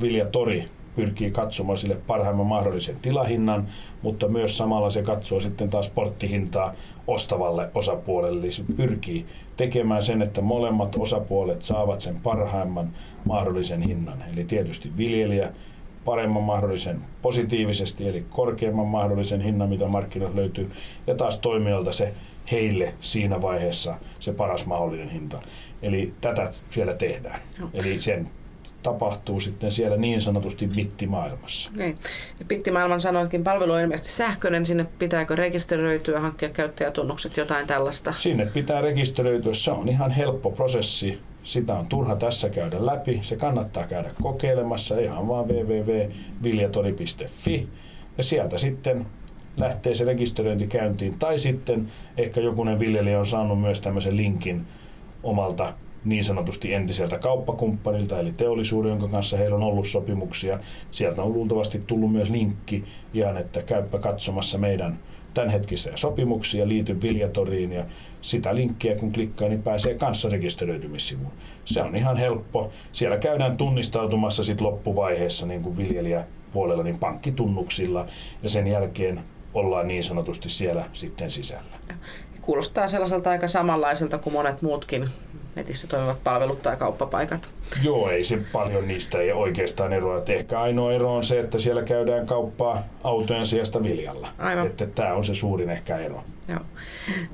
viljatori 0.00 0.68
pyrkii 0.96 1.30
katsomaan 1.30 1.78
sille 1.78 1.96
parhaimman 2.06 2.46
mahdollisen 2.46 2.96
tilahinnan, 3.02 3.66
mutta 4.02 4.28
myös 4.28 4.58
samalla 4.58 4.90
se 4.90 5.02
katsoo 5.02 5.40
sitten 5.40 5.70
taas 5.70 5.90
porttihintaa 5.90 6.74
ostavalle 7.06 7.70
osapuolelle. 7.74 8.40
Eli 8.40 8.52
se 8.52 8.62
pyrkii 8.76 9.26
tekemään 9.56 10.02
sen, 10.02 10.22
että 10.22 10.40
molemmat 10.40 10.96
osapuolet 10.98 11.62
saavat 11.62 12.00
sen 12.00 12.20
parhaimman 12.22 12.90
mahdollisen 13.24 13.82
hinnan. 13.82 14.24
Eli 14.32 14.44
tietysti 14.44 14.90
viljelijä 14.96 15.52
paremman 16.04 16.42
mahdollisen 16.42 17.00
positiivisesti, 17.22 18.08
eli 18.08 18.24
korkeamman 18.30 18.86
mahdollisen 18.86 19.40
hinnan, 19.40 19.68
mitä 19.68 19.86
markkinoilta 19.86 20.36
löytyy, 20.36 20.70
ja 21.06 21.14
taas 21.14 21.38
toimijalta 21.38 21.92
se 21.92 22.14
heille 22.50 22.94
siinä 23.00 23.42
vaiheessa 23.42 23.94
se 24.20 24.32
paras 24.32 24.66
mahdollinen 24.66 25.08
hinta. 25.08 25.42
Eli 25.82 26.14
tätä 26.20 26.50
siellä 26.70 26.94
tehdään. 26.94 27.40
No. 27.58 27.70
Eli 27.74 28.00
sen 28.00 28.28
tapahtuu 28.82 29.40
sitten 29.40 29.72
siellä 29.72 29.96
niin 29.96 30.20
sanotusti 30.20 30.66
bittimaailmassa. 30.66 31.70
Okay. 31.74 31.94
bittimaailman 32.46 33.00
sanoitkin 33.00 33.44
palvelu 33.44 33.72
on 33.72 33.80
ilmeisesti 33.80 34.10
sähköinen, 34.10 34.66
sinne 34.66 34.86
pitääkö 34.98 35.36
rekisteröityä, 35.36 36.20
hankkia 36.20 36.48
käyttäjätunnukset, 36.48 37.36
jotain 37.36 37.66
tällaista? 37.66 38.14
Sinne 38.16 38.46
pitää 38.46 38.80
rekisteröityä, 38.80 39.54
se 39.54 39.70
on 39.70 39.88
ihan 39.88 40.10
helppo 40.10 40.50
prosessi. 40.50 41.18
Sitä 41.44 41.74
on 41.74 41.86
turha 41.86 42.16
tässä 42.16 42.48
käydä 42.48 42.86
läpi. 42.86 43.20
Se 43.22 43.36
kannattaa 43.36 43.86
käydä 43.86 44.10
kokeilemassa 44.22 44.98
ihan 44.98 45.28
vaan 45.28 45.48
www.viljatori.fi 45.48 47.68
ja 48.18 48.24
sieltä 48.24 48.58
sitten 48.58 49.06
lähtee 49.56 49.94
se 49.94 50.04
rekisteröinti 50.04 50.66
käyntiin. 50.66 51.18
Tai 51.18 51.38
sitten 51.38 51.92
ehkä 52.16 52.40
jokunen 52.40 52.80
viljelijä 52.80 53.18
on 53.18 53.26
saanut 53.26 53.60
myös 53.60 53.80
tämmöisen 53.80 54.16
linkin 54.16 54.66
omalta 55.22 55.72
niin 56.04 56.24
sanotusti 56.24 56.74
entiseltä 56.74 57.18
kauppakumppanilta, 57.18 58.18
eli 58.18 58.32
teollisuuden, 58.32 58.90
jonka 58.90 59.08
kanssa 59.08 59.36
heillä 59.36 59.56
on 59.56 59.62
ollut 59.62 59.86
sopimuksia. 59.86 60.58
Sieltä 60.90 61.22
on 61.22 61.32
luultavasti 61.32 61.82
tullut 61.86 62.12
myös 62.12 62.30
linkki 62.30 62.84
ihan, 63.14 63.36
että 63.36 63.62
käyppä 63.62 63.98
katsomassa 63.98 64.58
meidän 64.58 64.98
tämänhetkisiä 65.34 65.92
sopimuksia, 65.96 66.68
liity 66.68 67.02
Viljatoriin 67.02 67.72
ja 67.72 67.84
sitä 68.22 68.54
linkkiä 68.54 68.96
kun 68.96 69.12
klikkaa, 69.12 69.48
niin 69.48 69.62
pääsee 69.62 69.94
kanssa 69.94 70.28
rekisteröitymissivuun. 70.28 71.32
Se 71.64 71.82
on 71.82 71.96
ihan 71.96 72.16
helppo. 72.16 72.70
Siellä 72.92 73.18
käydään 73.18 73.56
tunnistautumassa 73.56 74.44
sit 74.44 74.60
loppuvaiheessa 74.60 75.46
niin 75.46 75.62
kuin 75.62 75.76
viljelijäpuolella 75.76 76.82
niin 76.82 76.98
pankkitunnuksilla 76.98 78.06
ja 78.42 78.48
sen 78.48 78.66
jälkeen 78.66 79.20
ollaan 79.54 79.88
niin 79.88 80.04
sanotusti 80.04 80.48
siellä 80.48 80.84
sitten 80.92 81.30
sisällä. 81.30 81.78
Kuulostaa 82.40 82.88
sellaiselta 82.88 83.30
aika 83.30 83.48
samanlaiselta 83.48 84.18
kuin 84.18 84.32
monet 84.32 84.62
muutkin 84.62 85.04
netissä 85.54 85.88
toimivat 85.88 86.24
palvelut 86.24 86.62
tai 86.62 86.76
kauppapaikat. 86.76 87.48
Joo, 87.82 88.10
ei 88.10 88.24
se 88.24 88.38
paljon 88.52 88.88
niistä 88.88 89.18
ei 89.18 89.32
oikeastaan 89.32 89.92
eroa. 89.92 90.18
Et 90.18 90.28
ehkä 90.28 90.60
ainoa 90.60 90.92
ero 90.92 91.16
on 91.16 91.24
se, 91.24 91.40
että 91.40 91.58
siellä 91.58 91.82
käydään 91.82 92.26
kauppaa 92.26 92.82
autojen 93.04 93.46
sijasta 93.46 93.82
viljalla. 93.82 94.28
Aivan. 94.38 94.66
Että 94.66 94.86
tämä 94.86 95.14
on 95.14 95.24
se 95.24 95.34
suurin 95.34 95.70
ehkä 95.70 95.98
ero. 95.98 96.24
Joo. 96.48 96.60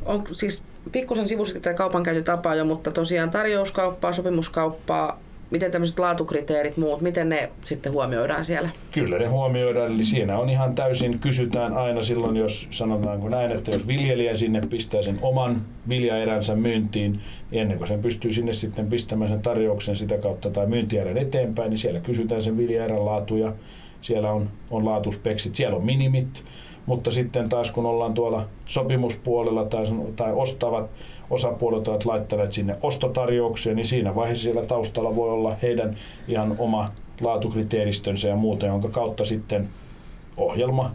On, 0.04 0.24
siis 0.32 0.62
pikkusen 0.92 1.28
sivusit 1.28 1.62
tätä 1.62 1.74
kaupankäyntitapaa 1.74 2.54
jo, 2.54 2.64
mutta 2.64 2.90
tosiaan 2.90 3.30
tarjouskauppaa, 3.30 4.12
sopimuskauppaa, 4.12 5.20
miten 5.50 5.70
tämmöiset 5.70 5.98
laatukriteerit 5.98 6.76
muut, 6.76 7.00
miten 7.00 7.28
ne 7.28 7.50
sitten 7.60 7.92
huomioidaan 7.92 8.44
siellä? 8.44 8.68
Kyllä 8.92 9.18
ne 9.18 9.26
huomioidaan, 9.26 9.92
eli 9.92 10.04
siinä 10.04 10.38
on 10.38 10.50
ihan 10.50 10.74
täysin, 10.74 11.18
kysytään 11.18 11.76
aina 11.76 12.02
silloin, 12.02 12.36
jos 12.36 12.68
sanotaanko 12.70 13.28
näin, 13.28 13.52
että 13.52 13.70
jos 13.70 13.86
viljelijä 13.86 14.34
sinne 14.34 14.60
pistää 14.60 15.02
sen 15.02 15.18
oman 15.22 15.56
viljaeränsä 15.88 16.54
myyntiin, 16.54 17.20
ennen 17.52 17.78
kuin 17.78 17.88
sen 17.88 18.02
pystyy 18.02 18.32
sinne 18.32 18.52
sitten 18.52 18.86
pistämään 18.86 19.30
sen 19.30 19.42
tarjouksen 19.42 19.96
sitä 19.96 20.18
kautta 20.18 20.50
tai 20.50 20.66
myyntierän 20.66 21.18
eteenpäin, 21.18 21.70
niin 21.70 21.78
siellä 21.78 22.00
kysytään 22.00 22.42
sen 22.42 22.56
viljaerän 22.58 23.04
laatuja, 23.04 23.52
siellä 24.00 24.32
on, 24.32 24.50
on 24.70 24.84
laatuspeksit, 24.84 25.54
siellä 25.54 25.76
on 25.76 25.84
minimit, 25.84 26.44
mutta 26.86 27.10
sitten 27.10 27.48
taas 27.48 27.70
kun 27.70 27.86
ollaan 27.86 28.14
tuolla 28.14 28.48
sopimuspuolella 28.66 29.64
tai, 29.64 29.84
tai 30.16 30.32
ostavat 30.32 30.90
osapuolet 31.30 31.88
ovat 31.88 32.04
laittaneet 32.04 32.52
sinne 32.52 32.76
ostotarjouksia, 32.82 33.74
niin 33.74 33.86
siinä 33.86 34.14
vaiheessa 34.14 34.42
siellä 34.42 34.62
taustalla 34.62 35.14
voi 35.14 35.30
olla 35.30 35.56
heidän 35.62 35.96
ihan 36.28 36.54
oma 36.58 36.92
laatukriteeristönsä 37.20 38.28
ja 38.28 38.36
muuta, 38.36 38.66
jonka 38.66 38.88
kautta 38.88 39.24
sitten 39.24 39.68
ohjelma 40.36 40.94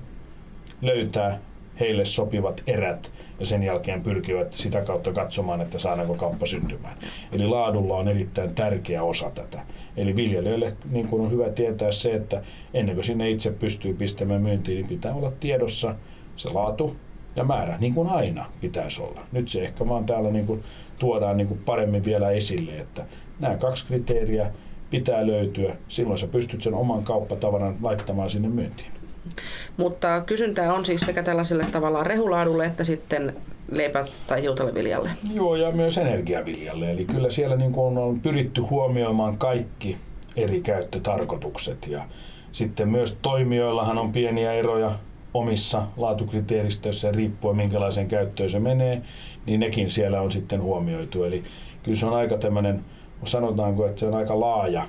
löytää 0.81 1.39
heille 1.79 2.05
sopivat 2.05 2.63
erät 2.67 3.11
ja 3.39 3.45
sen 3.45 3.63
jälkeen 3.63 4.03
pyrkivät 4.03 4.53
sitä 4.53 4.81
kautta 4.81 5.11
katsomaan, 5.11 5.61
että 5.61 5.79
saadaanko 5.79 6.15
kauppa 6.15 6.45
syntymään. 6.45 6.97
Eli 7.31 7.47
laadulla 7.47 7.97
on 7.97 8.07
erittäin 8.07 8.55
tärkeä 8.55 9.03
osa 9.03 9.31
tätä. 9.35 9.61
Eli 9.97 10.15
viljelijöille 10.15 10.75
niin 10.89 11.07
kuin 11.07 11.21
on 11.21 11.31
hyvä 11.31 11.49
tietää 11.49 11.91
se, 11.91 12.13
että 12.13 12.43
ennen 12.73 12.95
kuin 12.95 13.05
sinne 13.05 13.29
itse 13.29 13.51
pystyy 13.51 13.93
pistämään 13.93 14.41
myyntiin, 14.41 14.75
niin 14.75 14.87
pitää 14.87 15.13
olla 15.13 15.31
tiedossa 15.39 15.95
se 16.35 16.49
laatu, 16.49 16.95
ja 17.35 17.43
määrä, 17.43 17.77
niin 17.77 17.93
kuin 17.93 18.09
aina 18.09 18.45
pitäisi 18.61 19.01
olla. 19.01 19.21
Nyt 19.31 19.47
se 19.47 19.61
ehkä 19.61 19.89
vaan 19.89 20.05
täällä 20.05 20.31
niin 20.31 20.45
kuin 20.45 20.63
tuodaan 20.99 21.37
niin 21.37 21.47
kuin 21.47 21.59
paremmin 21.65 22.05
vielä 22.05 22.29
esille, 22.31 22.71
että 22.71 23.05
nämä 23.39 23.57
kaksi 23.57 23.85
kriteeriä 23.87 24.51
pitää 24.89 25.27
löytyä. 25.27 25.75
Silloin 25.87 26.17
sä 26.17 26.27
pystyt 26.27 26.61
sen 26.61 26.73
oman 26.73 27.03
kauppatavaran 27.03 27.75
laittamaan 27.81 28.29
sinne 28.29 28.47
myyntiin. 28.47 28.91
Mutta 29.77 30.21
kysyntää 30.21 30.73
on 30.73 30.85
siis 30.85 31.01
sekä 31.01 31.23
tällaiselle 31.23 31.65
tavallaan 31.71 32.05
rehulaadulle 32.05 32.65
että 32.65 32.83
sitten 32.83 33.35
leipä- 33.71 34.05
tai 34.27 34.41
hiutaleviljalle. 34.41 35.09
Joo, 35.33 35.55
ja 35.55 35.71
myös 35.71 35.97
energiaviljalle. 35.97 36.91
Eli 36.91 37.05
kyllä 37.05 37.29
siellä 37.29 37.55
niin 37.55 37.71
kuin 37.71 37.97
on 37.97 38.19
pyritty 38.19 38.61
huomioimaan 38.61 39.37
kaikki 39.37 39.97
eri 40.35 40.61
käyttötarkoitukset. 40.61 41.87
Ja 41.87 42.03
sitten 42.51 42.89
myös 42.89 43.17
toimijoillahan 43.21 43.97
on 43.97 44.11
pieniä 44.11 44.53
eroja 44.53 44.91
omissa 45.33 45.83
laatukriteeristöissä 45.97 47.11
riippuen 47.11 47.55
minkälaiseen 47.55 48.07
käyttöön 48.07 48.49
se 48.49 48.59
menee, 48.59 49.01
niin 49.45 49.59
nekin 49.59 49.89
siellä 49.89 50.21
on 50.21 50.31
sitten 50.31 50.61
huomioitu. 50.61 51.23
Eli 51.23 51.43
kyllä 51.83 51.97
se 51.97 52.05
on 52.05 52.13
aika 52.13 52.37
tämmöinen, 52.37 52.85
sanotaanko, 53.23 53.85
että 53.85 53.99
se 53.99 54.07
on 54.07 54.13
aika 54.13 54.39
laaja, 54.39 54.87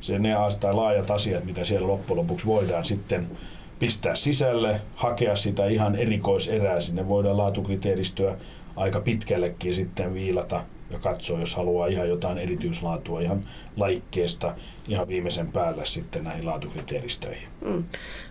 se 0.00 0.18
ne 0.18 0.34
tai 0.60 0.74
laajat 0.74 1.10
asiat, 1.10 1.44
mitä 1.44 1.64
siellä 1.64 1.88
loppujen 1.88 2.18
lopuksi 2.18 2.46
voidaan 2.46 2.84
sitten 2.84 3.26
pistää 3.78 4.14
sisälle, 4.14 4.80
hakea 4.94 5.36
sitä 5.36 5.66
ihan 5.66 5.96
erikoiserää. 5.96 6.80
Sinne 6.80 7.08
voidaan 7.08 7.36
laatukriteeristöä 7.36 8.36
aika 8.76 9.00
pitkällekin 9.00 9.74
sitten 9.74 10.14
viilata 10.14 10.64
ja 10.90 10.98
katsoa, 10.98 11.40
jos 11.40 11.56
haluaa 11.56 11.86
ihan 11.86 12.08
jotain 12.08 12.38
erityislaatua 12.38 13.20
ihan 13.20 13.44
laikkeesta 13.76 14.54
ihan 14.88 15.08
viimeisen 15.08 15.52
päälle 15.52 15.86
sitten 15.86 16.24
näihin 16.24 16.46
laatukriteeristöihin. 16.46 17.48
Mm. 17.60 17.84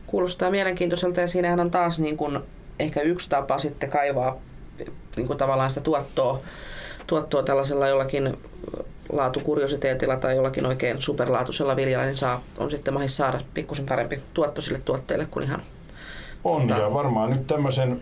Kuulostaa 0.07 0.51
mielenkiintoiselta 0.51 1.21
ja 1.21 1.27
siinähän 1.27 1.59
on 1.59 1.71
taas 1.71 1.99
niin 1.99 2.17
kuin 2.17 2.39
ehkä 2.79 3.01
yksi 3.01 3.29
tapa 3.29 3.59
sitten 3.59 3.89
kaivaa 3.89 4.37
niin 5.15 5.27
kuin 5.27 5.37
tavallaan 5.37 5.69
sitä 5.69 5.81
tuottoa, 5.81 6.41
tuottoa 7.07 7.43
tällaisella 7.43 7.87
jollakin 7.87 8.37
laatukuriositeetilla 9.11 10.17
tai 10.17 10.35
jollakin 10.35 10.65
oikein 10.65 11.01
superlaatuisella 11.01 11.75
viljalla, 11.75 12.05
niin 12.05 12.15
saa, 12.15 12.41
on 12.57 12.71
sitten 12.71 12.93
mahis 12.93 13.17
saada 13.17 13.41
pikkusen 13.53 13.85
parempi 13.85 14.19
tuotto 14.33 14.61
sille 14.61 14.79
tuotteelle 14.85 15.25
kuin 15.25 15.45
ihan... 15.45 15.61
On, 16.43 16.67
tuota... 16.67 16.83
ja 16.83 16.93
varmaan 16.93 17.29
nyt 17.29 17.47
tämmöisen 17.47 18.01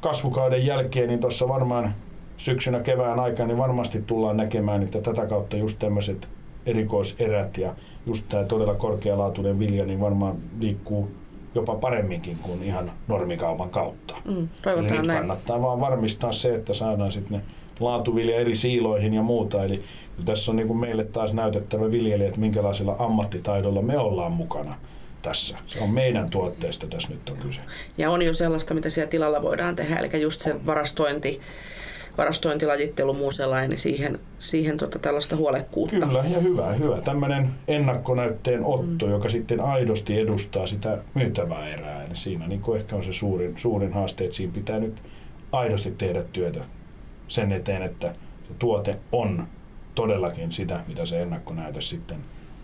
kasvukauden 0.00 0.66
jälkeen, 0.66 1.08
niin 1.08 1.20
tuossa 1.20 1.48
varmaan 1.48 1.94
syksynä 2.40 2.80
kevään 2.80 3.20
aikana, 3.20 3.46
niin 3.46 3.58
varmasti 3.58 4.02
tullaan 4.06 4.36
näkemään, 4.36 4.82
että 4.82 5.00
tätä 5.00 5.26
kautta 5.26 5.56
just 5.56 5.78
tämmöiset 5.78 6.28
erikoiserät 6.66 7.58
ja 7.58 7.74
just 8.06 8.24
tämä 8.28 8.44
todella 8.44 8.74
korkealaatuinen 8.74 9.58
vilja, 9.58 9.84
niin 9.86 10.00
varmaan 10.00 10.36
liikkuu 10.60 11.10
jopa 11.54 11.74
paremminkin 11.74 12.38
kuin 12.42 12.62
ihan 12.62 12.92
normikaupan 13.08 13.70
kautta. 13.70 14.14
Mm, 14.24 14.48
Eli 14.66 14.82
nyt 14.82 15.06
näin. 15.06 15.18
kannattaa 15.18 15.62
vaan 15.62 15.80
varmistaa 15.80 16.32
se, 16.32 16.54
että 16.54 16.74
saadaan 16.74 17.12
sitten 17.12 17.38
ne 17.38 17.44
laatuvilja 17.80 18.36
eri 18.36 18.54
siiloihin 18.54 19.14
ja 19.14 19.22
muuta. 19.22 19.64
Eli 19.64 19.82
tässä 20.24 20.52
on 20.52 20.56
niin 20.56 20.66
kuin 20.66 20.78
meille 20.80 21.04
taas 21.04 21.32
näytettävä 21.32 21.92
viljelijä, 21.92 22.28
että 22.28 22.40
minkälaisella 22.40 22.96
ammattitaidolla 22.98 23.82
me 23.82 23.98
ollaan 23.98 24.32
mukana 24.32 24.74
tässä. 25.22 25.58
Se 25.66 25.80
on 25.80 25.90
meidän 25.90 26.30
tuotteesta 26.30 26.86
tässä 26.86 27.08
nyt 27.08 27.28
on 27.28 27.36
kyse. 27.36 27.60
Ja 27.98 28.10
on 28.10 28.22
jo 28.22 28.34
sellaista, 28.34 28.74
mitä 28.74 28.90
siellä 28.90 29.10
tilalla 29.10 29.42
voidaan 29.42 29.76
tehdä, 29.76 29.96
eli 29.96 30.22
just 30.22 30.40
se 30.40 30.66
varastointi, 30.66 31.40
varastointilajittelu, 32.20 33.14
muu 33.14 33.30
sellainen, 33.30 33.70
niin 33.70 33.78
siihen, 33.78 34.18
siihen 34.38 34.76
tota 34.76 34.98
tällaista 34.98 35.36
huolekkuutta. 35.36 36.06
Kyllä, 36.06 36.24
ja 36.28 36.40
hyvä, 36.40 36.72
hyvä. 36.72 36.98
Tämmöinen 37.02 37.50
ennakkonäytteen 37.68 38.64
otto, 38.64 39.06
mm. 39.06 39.12
joka 39.12 39.28
sitten 39.28 39.60
aidosti 39.60 40.18
edustaa 40.18 40.66
sitä 40.66 40.98
myytävää 41.14 41.68
erää. 41.68 42.04
Eli 42.04 42.16
siinä 42.16 42.46
niin 42.46 42.62
ehkä 42.76 42.96
on 42.96 43.04
se 43.04 43.12
suurin, 43.12 43.54
suurin 43.56 43.92
haaste, 43.92 44.24
että 44.24 44.36
siinä 44.36 44.52
pitää 44.52 44.78
nyt 44.78 45.02
aidosti 45.52 45.90
tehdä 45.98 46.22
työtä 46.32 46.60
sen 47.28 47.52
eteen, 47.52 47.82
että 47.82 48.14
se 48.48 48.54
tuote 48.58 48.96
on 49.12 49.46
todellakin 49.94 50.52
sitä, 50.52 50.80
mitä 50.88 51.06
se 51.06 51.22
ennakkonäyte 51.22 51.80
sitten 51.80 52.18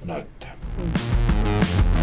näyttää. 0.04 0.52
Mm. 0.78 1.95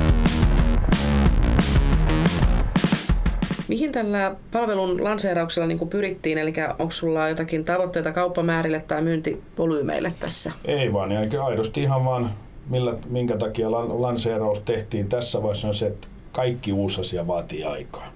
Mihin 3.74 3.92
tällä 3.92 4.36
palvelun 4.52 5.04
lanseerauksella 5.04 5.68
niin 5.68 5.90
pyrittiin? 5.90 6.38
Eli 6.38 6.54
onko 6.80 6.92
sulla 6.92 7.30
jotakin 7.30 7.66
tavoitteita 7.66 8.12
kauppamäärille 8.12 8.84
tai 8.88 9.02
myyntivolyymeille 9.02 10.14
tässä? 10.20 10.52
Ei 10.66 10.94
vaan, 10.94 11.10
niin 11.10 11.42
aidosti 11.42 11.82
ihan 11.82 12.06
vaan 12.06 12.34
millä, 12.70 12.96
minkä 13.10 13.38
takia 13.38 13.72
lanseeraus 13.72 14.60
tehtiin 14.60 15.10
tässä 15.10 15.42
vaiheessa 15.42 15.68
on 15.68 15.74
se, 15.74 15.88
että 15.88 16.08
kaikki 16.32 16.74
uusi 16.74 17.02
asia 17.02 17.28
vaatii 17.28 17.64
aikaa. 17.64 18.08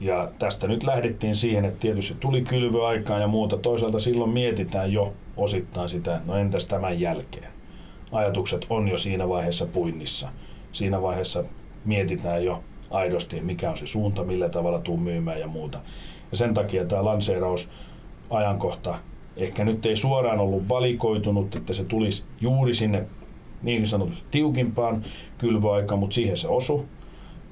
Ja 0.00 0.30
tästä 0.38 0.68
nyt 0.68 0.84
lähdettiin 0.84 1.36
siihen, 1.36 1.64
että 1.64 1.80
tietysti 1.80 2.16
tuli 2.20 2.42
kylvöaikaa 2.42 3.18
ja 3.18 3.26
muuta. 3.26 3.56
Toisaalta 3.56 3.98
silloin 3.98 4.30
mietitään 4.30 4.92
jo 4.92 5.12
osittain 5.36 5.88
sitä, 5.88 6.20
no 6.26 6.36
entäs 6.36 6.66
tämän 6.66 7.00
jälkeen. 7.00 7.48
Ajatukset 8.12 8.66
on 8.70 8.88
jo 8.88 8.98
siinä 8.98 9.28
vaiheessa 9.28 9.66
puinnissa. 9.66 10.28
Siinä 10.72 11.02
vaiheessa 11.02 11.44
mietitään 11.84 12.44
jo 12.44 12.62
aidosti, 12.90 13.40
mikä 13.40 13.70
on 13.70 13.76
se 13.76 13.86
suunta, 13.86 14.24
millä 14.24 14.48
tavalla 14.48 14.78
tuu 14.78 14.96
myymään 14.96 15.40
ja 15.40 15.46
muuta. 15.46 15.80
Ja 16.30 16.36
sen 16.36 16.54
takia 16.54 16.84
tämä 16.84 17.04
lanseeraus 17.04 17.68
ajankohta 18.30 18.98
ehkä 19.36 19.64
nyt 19.64 19.86
ei 19.86 19.96
suoraan 19.96 20.40
ollut 20.40 20.68
valikoitunut, 20.68 21.54
että 21.54 21.72
se 21.72 21.84
tulisi 21.84 22.24
juuri 22.40 22.74
sinne 22.74 23.06
niin 23.62 23.86
sanotusti 23.86 24.24
tiukimpaan 24.30 25.02
kylvöaikaan, 25.38 25.98
mutta 25.98 26.14
siihen 26.14 26.36
se 26.36 26.48
osui. 26.48 26.84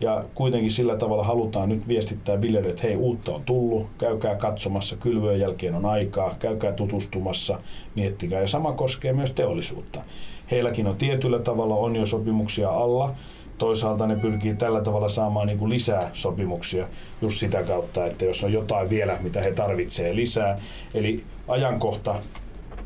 Ja 0.00 0.24
kuitenkin 0.34 0.70
sillä 0.70 0.96
tavalla 0.96 1.24
halutaan 1.24 1.68
nyt 1.68 1.88
viestittää 1.88 2.40
viljelijöille, 2.40 2.70
että 2.70 2.82
hei, 2.82 2.96
uutta 2.96 3.34
on 3.34 3.42
tullut, 3.42 3.86
käykää 3.98 4.34
katsomassa, 4.34 4.96
kylvöjen 4.96 5.40
jälkeen 5.40 5.74
on 5.74 5.86
aikaa, 5.86 6.34
käykää 6.38 6.72
tutustumassa, 6.72 7.60
miettikää. 7.94 8.40
Ja 8.40 8.46
sama 8.46 8.72
koskee 8.72 9.12
myös 9.12 9.32
teollisuutta. 9.32 10.02
Heilläkin 10.50 10.86
on 10.86 10.96
tietyllä 10.96 11.38
tavalla 11.38 11.74
on 11.74 11.96
jo 11.96 12.06
sopimuksia 12.06 12.70
alla, 12.70 13.14
toisaalta 13.58 14.06
ne 14.06 14.16
pyrkii 14.16 14.54
tällä 14.54 14.80
tavalla 14.80 15.08
saamaan 15.08 15.46
niin 15.46 15.58
kuin 15.58 15.70
lisää 15.70 16.10
sopimuksia 16.12 16.88
just 17.22 17.38
sitä 17.38 17.62
kautta, 17.62 18.06
että 18.06 18.24
jos 18.24 18.44
on 18.44 18.52
jotain 18.52 18.90
vielä, 18.90 19.18
mitä 19.22 19.42
he 19.42 19.50
tarvitsevat 19.50 20.14
lisää. 20.14 20.58
Eli 20.94 21.24
ajankohta 21.48 22.14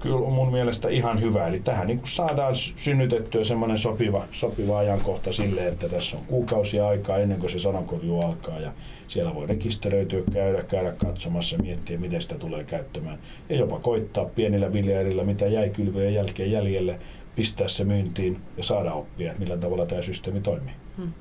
kyllä 0.01 0.17
on 0.17 0.33
mun 0.33 0.53
mielestä 0.53 0.89
ihan 0.89 1.21
hyvä. 1.21 1.49
Eli 1.49 1.61
tähän 1.61 1.87
niin 1.87 1.99
kuin 1.99 2.09
saadaan 2.09 2.55
synnytettyä 2.55 3.45
semmoinen 3.45 3.79
sopiva, 3.79 4.25
sopiva 4.33 4.79
ajankohta 4.79 5.33
sille, 5.33 5.69
että 5.69 5.89
tässä 5.89 6.17
on 6.17 6.27
kuukausia 6.27 6.89
aikaa 6.89 7.19
ennen 7.19 7.39
kuin 7.39 7.51
se 7.51 7.59
sanankorju 7.59 8.21
alkaa 8.21 8.61
ja 8.61 8.73
siellä 9.09 9.35
voi 9.35 9.47
rekisteröityä, 9.47 10.23
käydä, 10.33 10.63
käydä 10.63 10.93
katsomassa, 10.93 11.59
miettiä, 11.59 11.99
miten 11.99 12.23
sitä 12.23 12.35
tulee 12.35 12.65
käyttämään. 12.65 13.19
Ja 13.49 13.57
jopa 13.57 13.79
koittaa 13.79 14.25
pienillä 14.25 14.73
viljelijöillä, 14.73 15.25
mitä 15.25 15.47
jäi 15.47 15.71
kylvöjen 15.71 16.15
jälkeen 16.15 16.51
jäljelle, 16.51 16.99
pistää 17.39 17.69
se 17.69 17.85
myyntiin 17.85 18.41
ja 18.57 18.63
saada 18.63 18.93
oppia, 18.93 19.31
että 19.31 19.41
millä 19.41 19.57
tavalla 19.57 19.87
tämä 19.87 20.03
systeemi 20.03 20.41
toimii. 20.41 20.75
Hmm. 20.97 21.13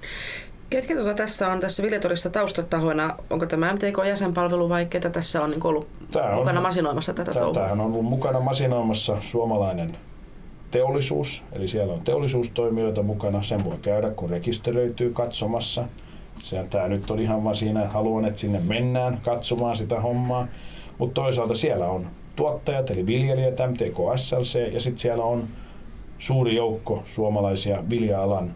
Ketkä 0.70 0.96
tuota 0.96 1.14
tässä 1.14 1.48
on 1.48 1.60
tässä 1.60 1.84
Viljatorissa 1.84 2.30
taustatahoina? 2.30 3.16
Onko 3.30 3.46
tämä 3.46 3.74
MTK-jäsenpalvelu 3.74 4.70
vai 4.70 4.86
ketä 4.86 5.10
tässä 5.10 5.44
on 5.44 5.50
niin 5.50 5.66
ollut 5.66 5.88
tämä 6.12 6.36
mukana 6.36 6.60
on, 6.60 6.64
masinoimassa 6.64 7.14
tätä 7.14 7.34
touhua? 7.34 7.54
Tämähän 7.54 7.80
on 7.80 7.86
ollut 7.86 8.06
mukana 8.06 8.40
masinoimassa 8.40 9.18
suomalainen 9.22 9.98
teollisuus, 10.72 11.44
eli 11.54 11.68
siellä 11.68 11.94
on 11.94 12.04
teollisuustoimijoita 12.04 13.04
mukana. 13.04 13.42
Sen 13.42 13.66
voi 13.66 13.78
käydä, 13.82 14.10
kun 14.10 14.30
rekisteröityy 14.30 15.14
katsomassa. 15.14 15.84
Sehän 16.36 16.70
tämä 16.70 16.88
nyt 16.88 17.12
on 17.12 17.20
ihan 17.20 17.44
vaan 17.44 17.56
siinä, 17.56 17.82
että 17.82 17.94
haluan, 17.94 18.26
että 18.26 18.40
sinne 18.40 18.60
mennään 18.60 19.20
katsomaan 19.22 19.76
sitä 19.76 20.02
hommaa. 20.02 20.48
Mutta 20.98 21.22
toisaalta 21.22 21.56
siellä 21.56 21.88
on 21.88 22.08
tuottajat, 22.36 22.90
eli 22.90 23.06
viljelijät, 23.06 23.58
MTK, 23.72 23.98
SLC, 24.16 24.74
ja 24.74 24.80
sitten 24.80 25.00
siellä 25.00 25.24
on 25.24 25.48
suuri 26.20 26.56
joukko 26.56 27.04
suomalaisia 27.06 27.84
vilja-alan 27.90 28.54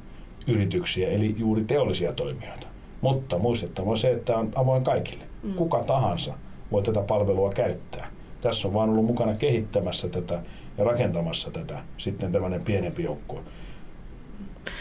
yrityksiä, 0.47 1.09
eli 1.09 1.35
juuri 1.37 1.63
teollisia 1.63 2.13
toimijoita. 2.13 2.67
Mutta 3.01 3.37
muistettava 3.37 3.95
se, 3.95 4.11
että 4.11 4.37
on 4.37 4.51
avoin 4.55 4.83
kaikille. 4.83 5.23
Mm. 5.43 5.53
Kuka 5.53 5.83
tahansa 5.83 6.33
voi 6.71 6.83
tätä 6.83 7.01
palvelua 7.01 7.49
käyttää. 7.49 8.11
Tässä 8.41 8.67
on 8.67 8.73
vaan 8.73 8.89
ollut 8.89 9.05
mukana 9.05 9.35
kehittämässä 9.35 10.09
tätä 10.09 10.41
ja 10.77 10.83
rakentamassa 10.83 11.51
tätä 11.51 11.79
sitten 11.97 12.31
tämmöinen 12.31 12.63
pienempi 12.63 13.03
joukko 13.03 13.41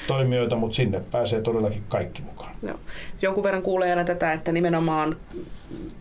toimijoita, 0.07 0.57
mutta 0.57 0.77
sinne 0.77 1.01
pääsee 1.11 1.43
todellakin 1.43 1.83
kaikki 1.89 2.23
mukaan. 2.23 2.55
Joo. 2.63 2.77
Jonkun 3.23 3.45
verran 3.45 3.63
kuulee 3.63 3.91
aina 3.91 4.05
tätä, 4.05 4.33
että 4.33 4.53
nimenomaan 4.53 5.17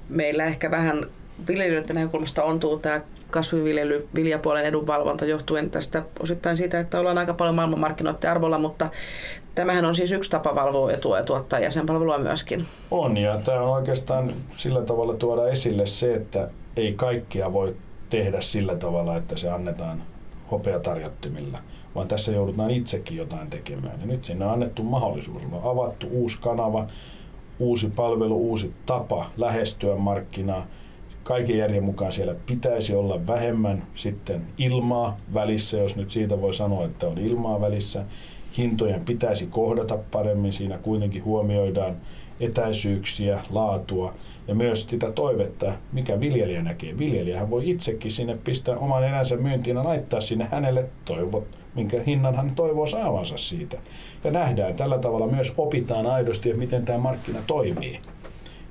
meillä 0.09 0.45
ehkä 0.45 0.71
vähän 0.71 1.05
viljelijöiden 1.47 1.95
näkökulmasta 1.95 2.43
ontuu 2.43 2.79
tämä 2.79 3.01
kasviviljely, 3.29 4.07
viljapuolen 4.15 4.65
edunvalvonta 4.65 5.25
johtuen 5.25 5.69
tästä 5.69 6.03
osittain 6.19 6.57
siitä, 6.57 6.79
että 6.79 6.99
ollaan 6.99 7.17
aika 7.17 7.33
paljon 7.33 7.55
maailmanmarkkinoiden 7.55 8.31
arvolla, 8.31 8.57
mutta 8.57 8.89
tämähän 9.55 9.85
on 9.85 9.95
siis 9.95 10.11
yksi 10.11 10.29
tapa 10.29 10.55
valvoa 10.55 10.91
etua 10.91 11.17
ja 11.17 11.23
tuottaa 11.23 11.59
jäsenpalvelua 11.59 12.17
myöskin. 12.17 12.65
On 12.91 13.17
ja 13.17 13.37
tämä 13.37 13.61
on 13.61 13.69
oikeastaan 13.69 14.33
sillä 14.55 14.81
tavalla 14.81 15.13
tuoda 15.13 15.47
esille 15.47 15.85
se, 15.85 16.13
että 16.13 16.49
ei 16.75 16.93
kaikkia 16.93 17.53
voi 17.53 17.75
tehdä 18.09 18.41
sillä 18.41 18.75
tavalla, 18.75 19.17
että 19.17 19.37
se 19.37 19.49
annetaan 19.49 20.03
hopeatarjottimilla, 20.51 21.59
vaan 21.95 22.07
tässä 22.07 22.31
joudutaan 22.31 22.71
itsekin 22.71 23.17
jotain 23.17 23.49
tekemään. 23.49 23.99
Ja 24.01 24.07
nyt 24.07 24.25
sinne 24.25 24.45
on 24.45 24.51
annettu 24.51 24.83
mahdollisuus, 24.83 25.41
on 25.51 25.71
avattu 25.71 26.07
uusi 26.11 26.37
kanava, 26.41 26.87
uusi 27.59 27.91
palvelu, 27.95 28.37
uusi 28.37 28.73
tapa 28.85 29.31
lähestyä 29.37 29.95
markkinaa, 29.95 30.67
kaiken 31.29 31.57
järjen 31.57 31.83
mukaan 31.83 32.11
siellä 32.11 32.35
pitäisi 32.45 32.95
olla 32.95 33.27
vähemmän 33.27 33.83
sitten 33.95 34.41
ilmaa 34.57 35.17
välissä, 35.33 35.77
jos 35.77 35.95
nyt 35.95 36.11
siitä 36.11 36.41
voi 36.41 36.53
sanoa, 36.53 36.85
että 36.85 37.07
on 37.07 37.17
ilmaa 37.17 37.61
välissä. 37.61 38.03
Hintojen 38.57 39.05
pitäisi 39.05 39.47
kohdata 39.47 39.97
paremmin, 40.11 40.53
siinä 40.53 40.77
kuitenkin 40.77 41.23
huomioidaan 41.23 41.95
etäisyyksiä, 42.39 43.41
laatua 43.49 44.13
ja 44.47 44.55
myös 44.55 44.87
sitä 44.89 45.11
toivetta, 45.11 45.73
mikä 45.91 46.21
viljelijä 46.21 46.61
näkee. 46.61 46.97
Viljelijähän 46.97 47.49
voi 47.49 47.69
itsekin 47.69 48.11
sinne 48.11 48.37
pistää 48.43 48.77
oman 48.77 49.03
elänsä 49.03 49.35
myyntiin 49.35 49.75
ja 49.75 49.83
laittaa 49.83 50.21
sinne 50.21 50.47
hänelle 50.51 50.85
toivot, 51.05 51.47
minkä 51.75 52.03
hinnan 52.07 52.35
hän 52.35 52.51
toivoo 52.55 52.87
saavansa 52.87 53.37
siitä. 53.37 53.77
Ja 54.23 54.31
nähdään, 54.31 54.75
tällä 54.75 54.97
tavalla 54.97 55.27
myös 55.27 55.53
opitaan 55.57 56.07
aidosti, 56.07 56.49
että 56.49 56.59
miten 56.59 56.85
tämä 56.85 56.97
markkina 56.97 57.39
toimii. 57.47 57.99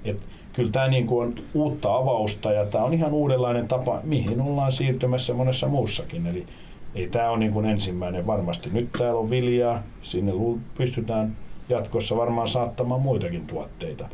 Et 0.04 0.18
kyllä 0.58 0.70
tämä 0.72 0.88
niin 0.88 1.06
kuin 1.06 1.28
on 1.28 1.34
uutta 1.54 1.96
avausta 1.96 2.52
ja 2.52 2.66
tämä 2.66 2.84
on 2.84 2.94
ihan 2.94 3.12
uudenlainen 3.12 3.68
tapa, 3.68 4.00
mihin 4.02 4.40
ollaan 4.40 4.72
siirtymässä 4.72 5.34
monessa 5.34 5.68
muussakin. 5.68 6.26
Eli 6.26 6.46
ei 6.94 7.08
tämä 7.08 7.30
ole 7.30 7.38
niin 7.38 7.52
kuin 7.52 7.66
ensimmäinen 7.66 8.26
varmasti. 8.26 8.70
Nyt 8.72 8.92
täällä 8.92 9.20
on 9.20 9.30
viljaa, 9.30 9.82
sinne 10.02 10.32
pystytään 10.78 11.36
jatkossa 11.68 12.16
varmaan 12.16 12.48
saattamaan 12.48 13.00
muitakin 13.00 13.46
tuotteita. 13.46 14.08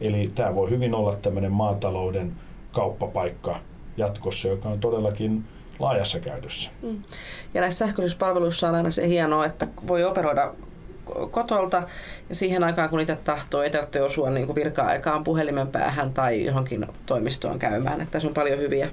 Eli 0.00 0.30
tämä 0.34 0.54
voi 0.54 0.70
hyvin 0.70 0.94
olla 0.94 1.16
tämmöinen 1.16 1.52
maatalouden 1.52 2.32
kauppapaikka 2.72 3.60
jatkossa, 3.96 4.48
joka 4.48 4.68
on 4.68 4.80
todellakin 4.80 5.44
laajassa 5.78 6.20
käytössä. 6.20 6.70
Mm. 6.82 7.02
Ja 7.54 7.60
näissä 7.60 7.86
sähköisissä 7.86 8.18
palveluissa 8.18 8.68
on 8.68 8.74
aina 8.74 8.90
se 8.90 9.08
hienoa, 9.08 9.46
että 9.46 9.66
voi 9.86 10.04
operoida 10.04 10.54
kotolta 11.30 11.82
ja 12.28 12.34
siihen 12.34 12.64
aikaan, 12.64 12.88
kun 12.88 13.00
itse 13.00 13.16
tahtoo, 13.16 13.62
ei 13.62 13.70
tarvitse 13.70 14.02
osua 14.02 14.30
niin 14.30 14.54
virka-aikaan 14.54 15.24
puhelimen 15.24 15.68
päähän 15.68 16.12
tai 16.12 16.44
johonkin 16.44 16.86
toimistoon 17.06 17.58
käymään. 17.58 18.00
Että 18.00 18.12
tässä 18.12 18.28
on 18.28 18.34
paljon 18.34 18.58
hyviä 18.58 18.90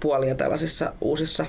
puolia 0.00 0.34
tällaisissa 0.34 0.92
uusissa 1.00 1.46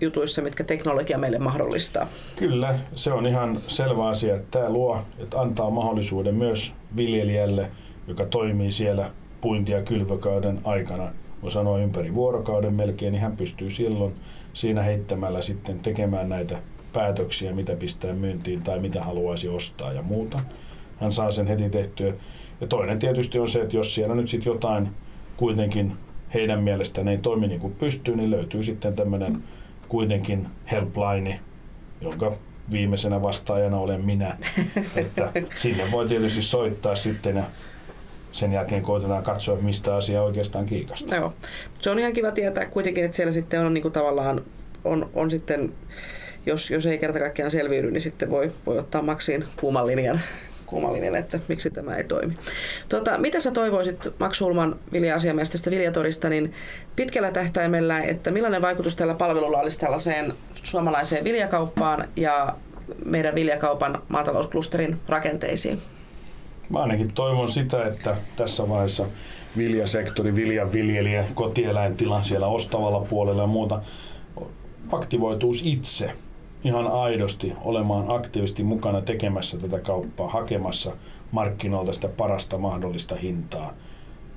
jutuissa, 0.00 0.42
mitkä 0.42 0.64
teknologia 0.64 1.18
meille 1.18 1.38
mahdollistaa. 1.38 2.06
Kyllä, 2.36 2.78
se 2.94 3.12
on 3.12 3.26
ihan 3.26 3.60
selvä 3.66 4.08
asia, 4.08 4.34
että 4.34 4.58
tämä 4.58 4.70
luo, 4.70 5.02
että 5.18 5.40
antaa 5.40 5.70
mahdollisuuden 5.70 6.34
myös 6.34 6.74
viljelijälle, 6.96 7.70
joka 8.08 8.24
toimii 8.26 8.72
siellä 8.72 9.10
puinti- 9.40 9.72
ja 9.72 9.82
kylvökauden 9.82 10.60
aikana, 10.64 11.08
voi 11.42 11.50
sanoa 11.50 11.78
ympäri 11.78 12.14
vuorokauden 12.14 12.74
melkein, 12.74 13.12
niin 13.12 13.22
hän 13.22 13.36
pystyy 13.36 13.70
silloin 13.70 14.14
siinä 14.52 14.82
heittämällä 14.82 15.42
sitten 15.42 15.78
tekemään 15.78 16.28
näitä 16.28 16.58
päätöksiä, 16.92 17.52
mitä 17.52 17.76
pistää 17.76 18.12
myyntiin 18.12 18.62
tai 18.62 18.78
mitä 18.78 19.02
haluaisi 19.02 19.48
ostaa 19.48 19.92
ja 19.92 20.02
muuta. 20.02 20.40
Hän 21.00 21.12
saa 21.12 21.30
sen 21.30 21.46
heti 21.46 21.70
tehtyä. 21.70 22.12
Ja 22.60 22.66
toinen 22.66 22.98
tietysti 22.98 23.38
on 23.38 23.48
se, 23.48 23.60
että 23.60 23.76
jos 23.76 23.94
siellä 23.94 24.14
nyt 24.14 24.28
sitten 24.28 24.52
jotain 24.52 24.88
kuitenkin 25.36 25.92
heidän 26.34 26.62
mielestään 26.62 27.08
ei 27.08 27.18
toimi 27.18 27.46
niin 27.48 27.60
kuin 27.60 27.74
pystyy, 27.74 28.16
niin 28.16 28.30
löytyy 28.30 28.62
sitten 28.62 28.94
tämmöinen 28.94 29.42
kuitenkin 29.88 30.46
helpline, 30.70 31.40
jonka 32.00 32.32
viimeisenä 32.70 33.22
vastaajana 33.22 33.78
olen 33.78 34.04
minä. 34.04 34.36
Että 34.96 35.32
sinne 35.56 35.90
voi 35.90 36.08
tietysti 36.08 36.42
soittaa 36.42 36.94
sitten 36.94 37.36
ja 37.36 37.44
sen 38.32 38.52
jälkeen 38.52 38.82
koitetaan 38.82 39.22
katsoa, 39.22 39.56
mistä 39.56 39.96
asia 39.96 40.22
oikeastaan 40.22 40.66
kiikastaa. 40.66 41.18
Joo. 41.18 41.32
Se 41.80 41.90
on 41.90 41.98
ihan 41.98 42.12
kiva 42.12 42.30
tietää 42.30 42.66
kuitenkin, 42.66 43.04
että 43.04 43.16
siellä 43.16 43.32
sitten 43.32 43.66
on 43.66 43.74
niin 43.74 43.82
kuin 43.82 43.92
tavallaan 43.92 44.42
on, 44.84 45.10
on 45.14 45.30
sitten 45.30 45.72
jos, 46.46 46.70
jos 46.70 46.86
ei 46.86 46.98
kerta 46.98 47.18
kaikkiaan 47.18 47.50
selviydy, 47.50 47.90
niin 47.90 48.00
sitten 48.00 48.30
voi, 48.30 48.52
voi 48.66 48.78
ottaa 48.78 49.02
maksiin 49.02 49.44
kuuman 49.56 49.86
linjan, 49.86 50.20
kuuman 50.66 50.92
linjan, 50.92 51.14
että 51.14 51.40
miksi 51.48 51.70
tämä 51.70 51.96
ei 51.96 52.04
toimi. 52.04 52.34
Tota, 52.88 53.18
mitä 53.18 53.40
sä 53.40 53.50
toivoisit 53.50 54.08
Max 54.20 54.40
Ulman 54.40 54.76
vilja-asiamies 54.92 55.50
tästä 55.50 55.70
Viljatorista, 55.70 56.28
niin 56.28 56.52
pitkällä 56.96 57.30
tähtäimellä, 57.30 58.00
että 58.00 58.30
millainen 58.30 58.62
vaikutus 58.62 58.96
tällä 58.96 59.14
palvelulla 59.14 59.58
olisi 59.58 59.80
tällaiseen 59.80 60.34
suomalaiseen 60.62 61.24
viljakauppaan 61.24 62.08
ja 62.16 62.56
meidän 63.04 63.34
viljakaupan 63.34 64.02
maatalousklusterin 64.08 65.00
rakenteisiin? 65.08 65.78
Mä 66.68 66.78
ainakin 66.82 67.12
toivon 67.12 67.48
sitä, 67.48 67.86
että 67.86 68.16
tässä 68.36 68.68
vaiheessa 68.68 69.06
viljasektori, 69.56 70.36
viljanviljelijä, 70.36 71.24
kotieläintila 71.34 72.22
siellä 72.22 72.46
ostavalla 72.46 73.00
puolella 73.00 73.42
ja 73.42 73.46
muuta 73.46 73.82
aktivoituisi 74.92 75.72
itse 75.72 76.12
ihan 76.64 76.86
aidosti 76.86 77.52
olemaan 77.64 78.10
aktiivisesti 78.10 78.62
mukana 78.62 79.00
tekemässä 79.00 79.58
tätä 79.58 79.78
kauppaa, 79.78 80.28
hakemassa 80.28 80.92
markkinoilta 81.32 81.92
sitä 81.92 82.08
parasta 82.08 82.58
mahdollista 82.58 83.16
hintaa, 83.16 83.72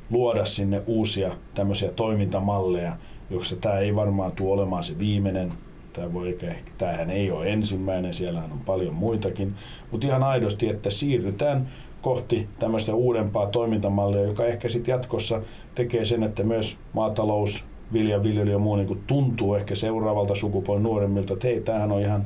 luoda 0.09 0.45
sinne 0.45 0.81
uusia 0.87 1.31
tämmöisiä 1.53 1.91
toimintamalleja, 1.91 2.95
jossa 3.29 3.55
tämä 3.55 3.79
ei 3.79 3.95
varmaan 3.95 4.31
tule 4.31 4.51
olemaan 4.51 4.83
se 4.83 4.99
viimeinen, 4.99 5.49
tämä 5.93 6.13
voi 6.13 6.29
ehkä, 6.29 6.71
tämähän 6.77 7.09
ei 7.09 7.31
ole 7.31 7.49
ensimmäinen, 7.49 8.13
siellähän 8.13 8.51
on 8.51 8.59
paljon 8.59 8.93
muitakin, 8.93 9.53
mutta 9.91 10.07
ihan 10.07 10.23
aidosti, 10.23 10.69
että 10.69 10.89
siirrytään 10.89 11.67
kohti 12.01 12.47
tämmöistä 12.59 12.95
uudempaa 12.95 13.47
toimintamallia, 13.47 14.21
joka 14.21 14.45
ehkä 14.45 14.69
sitten 14.69 14.91
jatkossa 14.93 15.41
tekee 15.75 16.05
sen, 16.05 16.23
että 16.23 16.43
myös 16.43 16.77
maatalous, 16.93 17.65
viljanviljely 17.93 18.51
ja 18.51 18.59
muu 18.59 18.75
niin 18.75 19.03
tuntuu 19.07 19.55
ehkä 19.55 19.75
seuraavalta 19.75 20.35
sukupolven 20.35 20.83
nuoremmilta, 20.83 21.33
että 21.33 21.47
hei, 21.47 21.61
tämähän 21.61 21.91
on 21.91 22.01
ihan 22.01 22.25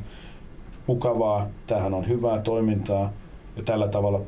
mukavaa, 0.88 1.48
tämähän 1.67 1.93
on 1.93 2.08
hyvää 2.08 2.39
toimintaa 2.39 3.13
ja 3.58 3.63
tällä 3.63 3.88
tavalla 3.88 4.22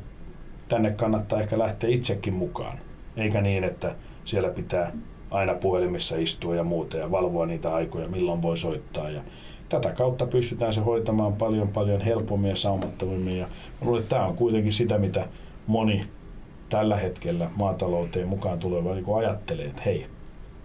tänne 0.68 0.90
kannattaa 0.90 1.40
ehkä 1.40 1.58
lähteä 1.58 1.90
itsekin 1.90 2.34
mukaan. 2.34 2.78
Eikä 3.16 3.40
niin, 3.40 3.64
että 3.64 3.94
siellä 4.24 4.48
pitää 4.48 4.92
aina 5.30 5.54
puhelimissa 5.54 6.16
istua 6.16 6.56
ja 6.56 6.64
muuta 6.64 6.96
ja 6.96 7.10
valvoa 7.10 7.46
niitä 7.46 7.74
aikoja, 7.74 8.08
milloin 8.08 8.42
voi 8.42 8.56
soittaa. 8.56 9.10
Ja 9.10 9.20
tätä 9.68 9.92
kautta 9.92 10.26
pystytään 10.26 10.72
se 10.72 10.80
hoitamaan 10.80 11.32
paljon 11.32 11.68
paljon 11.68 12.00
helpommin 12.00 12.50
ja 12.50 12.56
saumattomimmin. 12.56 13.38
Ja 13.38 13.46
mä 13.46 13.86
luulen, 13.86 14.02
että 14.02 14.16
tämä 14.16 14.26
on 14.26 14.36
kuitenkin 14.36 14.72
sitä, 14.72 14.98
mitä 14.98 15.28
moni 15.66 16.06
tällä 16.68 16.96
hetkellä 16.96 17.50
maatalouteen 17.56 18.28
mukaan 18.28 18.58
tuleva 18.58 18.94
niin 18.94 19.16
ajattelee, 19.16 19.66
että 19.66 19.82
hei, 19.86 20.06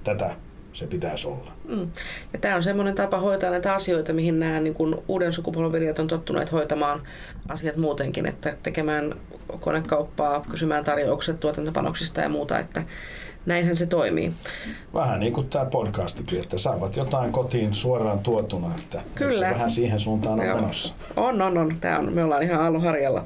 tätä 0.04 0.36
se 0.78 0.88
pitäisi 0.88 1.28
olla. 1.28 1.52
Mm. 1.68 1.90
Ja 2.34 2.40
tämä 2.40 2.56
on 2.56 2.64
semmoinen 2.64 2.96
tapa 2.96 3.20
hoitaa 3.20 3.50
näitä 3.50 3.74
asioita, 3.74 4.14
mihin 4.14 4.40
nämä 4.40 4.60
niin 4.60 4.74
kuin 4.74 4.96
uuden 5.08 5.34
sukupolven 5.34 5.96
on 6.00 6.08
tottuneet 6.08 6.52
hoitamaan 6.52 7.02
asiat 7.50 7.78
muutenkin, 7.78 8.26
että 8.26 8.58
tekemään 8.64 9.16
konekauppaa, 9.60 10.46
kysymään 10.50 10.84
tarjoukset 10.84 11.40
tuotantopanoksista 11.40 12.22
ja 12.22 12.30
muuta, 12.30 12.60
että 12.60 12.84
näinhän 13.46 13.76
se 13.76 13.86
toimii. 13.86 14.34
Vähän 14.94 15.20
niin 15.20 15.34
kuin 15.34 15.50
tämä 15.50 15.66
podcastikin, 15.66 16.40
että 16.40 16.58
saavat 16.58 16.96
jotain 16.96 17.32
kotiin 17.32 17.74
suoraan 17.74 18.20
tuotuna, 18.20 18.76
että 18.80 19.02
Kyllä. 19.16 19.50
vähän 19.50 19.72
siihen 19.72 20.00
suuntaan 20.00 20.40
on 20.40 20.56
menossa. 20.56 20.94
On, 21.16 21.42
on, 21.42 21.58
on. 21.58 21.78
Tämä 21.82 21.98
on. 21.98 22.14
Me 22.14 22.24
ollaan 22.24 22.44
ihan 22.44 22.62
aluharjalla. 22.62 23.26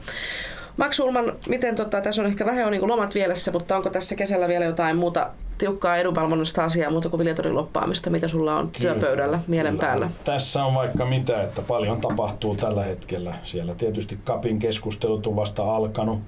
Max 0.78 1.00
Ulman, 1.00 1.34
miten 1.50 1.76
tota, 1.76 2.02
tässä 2.02 2.22
on 2.22 2.28
ehkä 2.28 2.46
vähän 2.46 2.66
on 2.66 2.72
niin 2.72 2.88
lomat 2.88 3.16
vielessä, 3.16 3.52
mutta 3.52 3.76
onko 3.76 3.90
tässä 3.90 4.16
kesällä 4.16 4.48
vielä 4.48 4.66
jotain 4.66 4.98
muuta 4.98 5.30
tiukkaa 5.62 5.98
edunvalvonnasta 5.98 6.64
asiaa 6.64 6.92
muuta 6.92 7.10
kuin 7.10 7.20
viljatorin 7.20 7.56
loppaamista, 7.56 8.10
mitä 8.10 8.28
sulla 8.28 8.58
on 8.58 8.72
kyllä, 8.72 8.94
työpöydällä, 8.94 9.40
mielen 9.48 9.74
kyllä. 9.74 9.88
päällä? 9.88 10.10
Tässä 10.24 10.66
on 10.66 10.74
vaikka 10.74 11.06
mitä, 11.06 11.44
että 11.44 11.62
paljon 11.62 12.02
tapahtuu 12.02 12.56
tällä 12.56 12.84
hetkellä. 12.84 13.36
Siellä 13.44 13.76
tietysti 13.76 14.20
kapin 14.24 14.60
keskustelut 14.60 15.28
on 15.28 15.36
vasta 15.36 15.76
alkanut. 15.76 16.20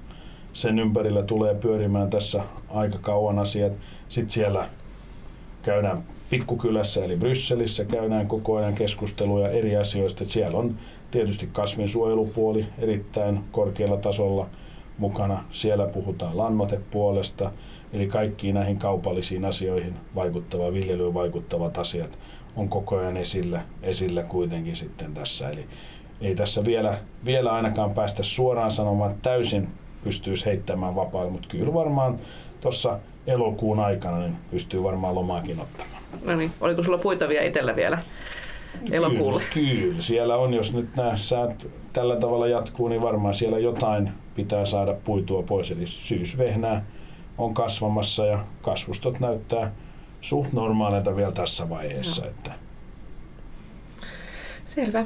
Sen 0.53 0.79
ympärillä 0.79 1.23
tulee 1.23 1.55
pyörimään 1.55 2.09
tässä 2.09 2.43
aika 2.69 2.97
kauan 3.01 3.39
asiat. 3.39 3.73
Sitten 4.09 4.29
siellä 4.29 4.69
käydään 5.61 6.03
pikkukylässä 6.29 7.05
eli 7.05 7.17
Brysselissä 7.17 7.85
käydään 7.85 8.27
koko 8.27 8.55
ajan 8.55 8.75
keskusteluja 8.75 9.49
eri 9.49 9.77
asioista. 9.77 10.25
Siellä 10.25 10.57
on 10.57 10.75
tietysti 11.11 11.49
kasvinsuojelupuoli 11.53 12.65
erittäin 12.77 13.39
korkealla 13.51 13.97
tasolla 13.97 14.47
mukana. 15.03 15.43
Siellä 15.51 15.87
puhutaan 15.87 16.37
lannoitepuolesta, 16.37 17.51
eli 17.93 18.07
kaikkiin 18.07 18.55
näihin 18.55 18.79
kaupallisiin 18.79 19.45
asioihin 19.45 19.93
vaikuttava, 20.15 20.73
viljelyyn 20.73 21.13
vaikuttavat 21.13 21.77
asiat 21.77 22.17
on 22.55 22.69
koko 22.69 22.97
ajan 22.97 23.17
esillä, 23.17 23.61
esillä 23.81 24.23
kuitenkin 24.23 24.75
sitten 24.75 25.13
tässä. 25.13 25.49
Eli 25.49 25.65
ei 26.21 26.35
tässä 26.35 26.65
vielä, 26.65 26.97
vielä 27.25 27.51
ainakaan 27.53 27.93
päästä 27.93 28.23
suoraan 28.23 28.71
sanomaan, 28.71 29.11
että 29.11 29.29
täysin 29.29 29.67
pystyisi 30.03 30.45
heittämään 30.45 30.95
vapaalle, 30.95 31.31
mutta 31.31 31.47
kyllä 31.47 31.73
varmaan 31.73 32.19
tuossa 32.61 32.99
elokuun 33.27 33.79
aikana 33.79 34.19
niin 34.19 34.35
pystyy 34.51 34.83
varmaan 34.83 35.15
lomaakin 35.15 35.59
ottamaan. 35.59 36.03
No 36.25 36.35
niin, 36.35 36.51
oliko 36.61 36.83
sulla 36.83 36.97
puitavia 36.97 37.43
itsellä 37.43 37.75
vielä 37.75 37.97
elokuulle? 38.91 39.41
Kyllä, 39.53 39.71
kyllä, 39.81 40.01
siellä 40.01 40.35
on, 40.35 40.53
jos 40.53 40.73
nyt 40.73 40.95
nämä 40.95 41.17
säät 41.17 41.67
tällä 41.93 42.15
tavalla 42.15 42.47
jatkuu, 42.47 42.87
niin 42.87 43.01
varmaan 43.01 43.33
siellä 43.33 43.59
jotain 43.59 44.11
pitää 44.35 44.65
saada 44.65 44.93
puitua 44.93 45.43
pois. 45.43 45.71
Eli 45.71 45.85
syysvehnää 45.85 46.85
on 47.37 47.53
kasvamassa 47.53 48.25
ja 48.25 48.45
kasvustot 48.61 49.19
näyttää 49.19 49.71
suht 50.21 50.53
normaaleilta 50.53 51.15
vielä 51.15 51.31
tässä 51.31 51.69
vaiheessa. 51.69 52.21
No. 52.21 52.27
Että 52.29 52.51
Selvä. 54.75 55.05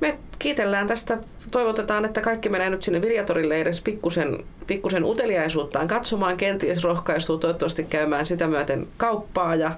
Me 0.00 0.18
kiitellään 0.38 0.86
tästä. 0.86 1.18
Toivotetaan, 1.50 2.04
että 2.04 2.20
kaikki 2.20 2.48
menee 2.48 2.70
nyt 2.70 2.82
sinne 2.82 3.02
Viljatorille 3.02 3.60
edes 3.60 3.80
pikkusen, 3.80 4.44
pikkusen 4.66 5.04
uteliaisuuttaan 5.04 5.88
katsomaan, 5.88 6.36
kenties 6.36 6.84
rohkaistuu 6.84 7.38
toivottavasti 7.38 7.84
käymään 7.84 8.26
sitä 8.26 8.46
myöten 8.46 8.86
kauppaa. 8.96 9.54
Ja 9.54 9.72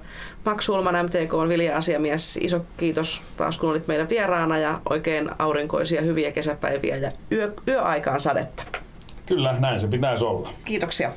Max 0.45 0.69
Ulman, 0.69 1.05
MTK 1.05 1.33
on 1.33 1.49
vilja-asiamies. 1.49 2.39
Iso 2.41 2.65
kiitos 2.77 3.21
taas 3.37 3.57
kun 3.57 3.69
olit 3.69 3.87
meidän 3.87 4.09
vieraana 4.09 4.57
ja 4.57 4.81
oikein 4.89 5.29
aurinkoisia 5.39 6.01
hyviä 6.01 6.31
kesäpäiviä 6.31 6.95
ja 6.95 7.11
yö, 7.31 7.53
yöaikaan 7.67 8.21
sadetta. 8.21 8.63
Kyllä, 9.27 9.59
näin 9.59 9.79
se 9.79 9.87
pitäisi 9.87 10.25
olla. 10.25 10.49
Kiitoksia. 10.65 11.11